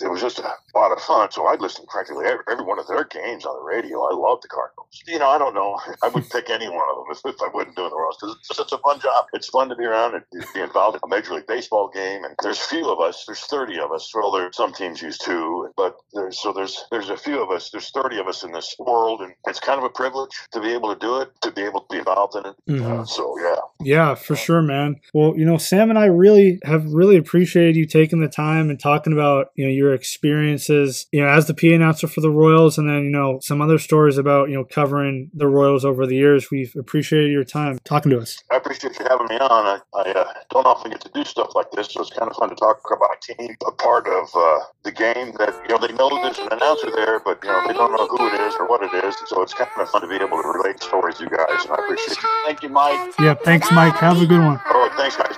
it, 0.01 0.11
was 0.11 0.21
just 0.21 0.39
a 0.39 0.55
lot 0.75 0.93
of 0.93 1.01
fun. 1.01 1.31
So 1.31 1.47
I'd 1.47 1.61
listen 1.61 1.87
practically 1.89 2.27
every, 2.27 2.45
every 2.51 2.65
one 2.65 2.79
of 2.79 2.87
their 2.87 3.05
games 3.05 3.45
on 3.45 3.57
the 3.57 3.65
radio. 3.65 4.03
I 4.03 4.15
loved 4.15 4.45
the 4.45 4.49
Cardinals. 4.49 4.89
You 5.07 5.19
know, 5.19 5.29
I 5.29 5.39
don't 5.39 5.55
know. 5.55 5.81
I 6.03 6.09
would 6.09 6.29
pick 6.31 6.51
any 6.51 6.69
one 6.69 6.87
of 6.91 6.97
them 6.97 7.07
if, 7.11 7.21
if 7.35 7.43
I 7.43 7.49
wasn't 7.53 7.77
doing 7.77 7.91
the 7.91 7.97
Royals 7.97 8.17
because 8.21 8.37
it's 8.39 8.57
such 8.57 8.73
a 8.73 8.79
fun 8.79 9.01
job. 9.01 9.27
It's 9.33 9.49
fun 9.49 9.69
to 9.69 9.77
be 9.77 9.85
around 9.85 10.15
and 10.15 10.25
be 10.55 10.61
involved 10.61 10.97
in 10.97 11.01
a 11.05 11.09
Major 11.09 11.35
League 11.35 11.47
Baseball 11.47 11.91
game. 11.93 12.25
And 12.25 12.35
there's 12.43 12.59
few 12.59 12.89
of 12.91 13.01
us. 13.01 13.25
There's 13.27 13.41
30 13.41 13.79
of 13.81 13.93
us. 13.93 14.11
Well, 14.15 14.31
there's 14.31 14.57
some 14.57 14.73
teams 14.73 15.03
use 15.03 15.19
two, 15.19 15.71
but 15.77 15.97
there's 16.13 16.41
so 16.41 16.53
there's 16.53 16.85
there's 16.91 17.11
a 17.11 17.17
few 17.17 17.43
of 17.43 17.51
us. 17.51 17.71
There's 17.71 17.91
30 17.91 18.19
of 18.19 18.29
us 18.29 18.43
in 18.43 18.53
this 18.53 18.75
world, 18.79 19.21
and 19.21 19.35
it's 19.47 19.61
kind 19.61 19.79
of 19.79 19.85
a 19.85 19.91
privilege 19.91 20.31
to 20.53 20.61
be 20.61 20.73
able 20.73 20.95
to 20.95 21.01
do 21.01 21.21
it, 21.21 21.31
to 21.43 21.51
be 21.51 21.63
able 21.63 21.81
to 21.81 21.87
be 21.91 21.99
involved 21.99 22.37
in 22.37 22.47
it. 22.47 22.57
Mm-hmm. 22.69 23.01
Uh, 23.01 23.05
so 23.15 23.39
yeah, 23.39 23.57
yeah, 23.85 24.15
for 24.15 24.35
sure, 24.37 24.63
man. 24.63 25.01
Well, 25.13 25.35
you 25.37 25.45
know, 25.45 25.59
Sam 25.59 25.91
and 25.91 25.99
I 25.99 26.07
really 26.07 26.59
have 26.65 26.87
really 26.87 27.17
appreciated 27.17 27.77
you 27.77 27.87
taking 27.87 28.21
the 28.21 28.29
time 28.29 28.71
and 28.71 28.81
talking 28.81 29.13
about 29.13 29.49
you 29.55 29.65
know 29.65 29.71
your 29.71 29.95
experiences, 29.95 31.07
you 31.13 31.21
know, 31.23 31.29
as 31.29 31.47
the 31.47 31.55
PA 31.55 31.69
announcer 31.69 32.09
for 32.09 32.21
the 32.21 32.31
Royals, 32.31 32.79
and 32.79 32.89
then 32.89 33.05
you 33.05 33.11
know 33.11 33.39
some 33.43 33.61
other 33.61 33.79
stories 33.79 34.19
about 34.19 34.49
you 34.49 34.57
know 34.57 34.65
covering 34.65 35.31
the 35.35 35.47
Royals 35.47 35.85
over 35.85 36.07
the 36.07 36.17
years. 36.17 36.51
We've 36.51 36.75
appreciated 36.79 37.31
your 37.31 37.45
time 37.45 37.79
talking 37.85 38.11
to 38.11 38.19
us. 38.19 38.43
I 38.51 38.57
appreciate 38.57 38.99
you 38.99 39.07
having 39.09 39.29
me 39.29 39.37
on. 39.37 39.51
I, 39.51 39.81
I 39.95 40.11
uh, 40.13 40.33
don't 40.51 40.67
often 40.67 40.91
get 40.91 41.01
to 41.03 41.11
do 41.13 41.25
stuff 41.25 41.55
like 41.55 41.71
this, 41.73 41.89
so 41.89 42.01
it's 42.01 42.11
kind 42.11 42.31
of 42.31 42.37
fun 42.37 42.49
to 42.51 42.57
talk 42.57 42.81
about 42.91 43.11
a 43.13 43.35
team, 43.35 43.57
a 43.67 43.73
part 43.73 44.07
of 44.07 44.29
uh, 44.35 44.61
the 44.85 44.93
game 44.93 45.33
that 45.39 45.55
you 45.63 45.75
know 45.75 45.79
they 45.79 45.93
know 45.95 46.09
there's 46.23 46.39
an 46.39 46.49
announcer 46.51 46.91
there, 46.91 47.21
but 47.21 47.39
you 47.43 47.51
know 47.51 47.63
they 47.67 47.75
don't 47.75 47.93
know 47.93 48.07
who 48.07 48.29
it 48.29 48.41
is 48.41 48.55
or 48.59 48.67
what 48.67 48.83
it 48.83 49.05
is. 49.05 49.15
So 49.27 49.43
it's 49.43 49.55
kind 49.55 49.71
of 49.77 49.91
fun 49.91 50.03
to 50.03 50.09
be 50.09 50.17
able 50.17 50.41
to 50.41 50.49
relate 50.49 50.83
stories 50.83 51.17
to 51.17 51.25
you 51.25 51.31
guys, 51.31 51.65
and 51.65 51.73
I 51.73 51.85
appreciate 51.85 52.23
you. 52.23 52.29
Thank 52.47 52.63
you, 52.63 52.69
Mike. 52.69 53.04
Yeah, 53.21 53.35
thanks, 53.35 53.71
Mike. 53.73 53.95
Have 53.95 54.21
a 54.21 54.27
good 54.27 54.41
one. 54.41 54.61
All 54.71 54.81
right, 54.81 54.93
thanks, 54.97 55.17
guys. 55.17 55.37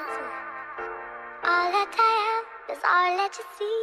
All 1.45 1.71
that 1.73 1.93
I 1.99 2.15
am 2.33 2.45
is 2.75 2.83
all 2.85 3.17
that 3.17 3.33
you 3.39 3.45
see. 3.59 3.79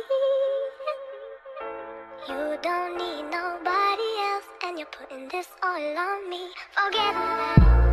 You 2.28 2.58
don't 2.62 2.98
need 2.98 3.24
nobody 3.30 4.10
else, 4.32 4.48
and 4.64 4.78
you're 4.78 4.88
putting 4.88 5.28
this 5.30 5.48
all 5.62 5.98
on 5.98 6.30
me. 6.30 6.50
Forget 6.74 7.93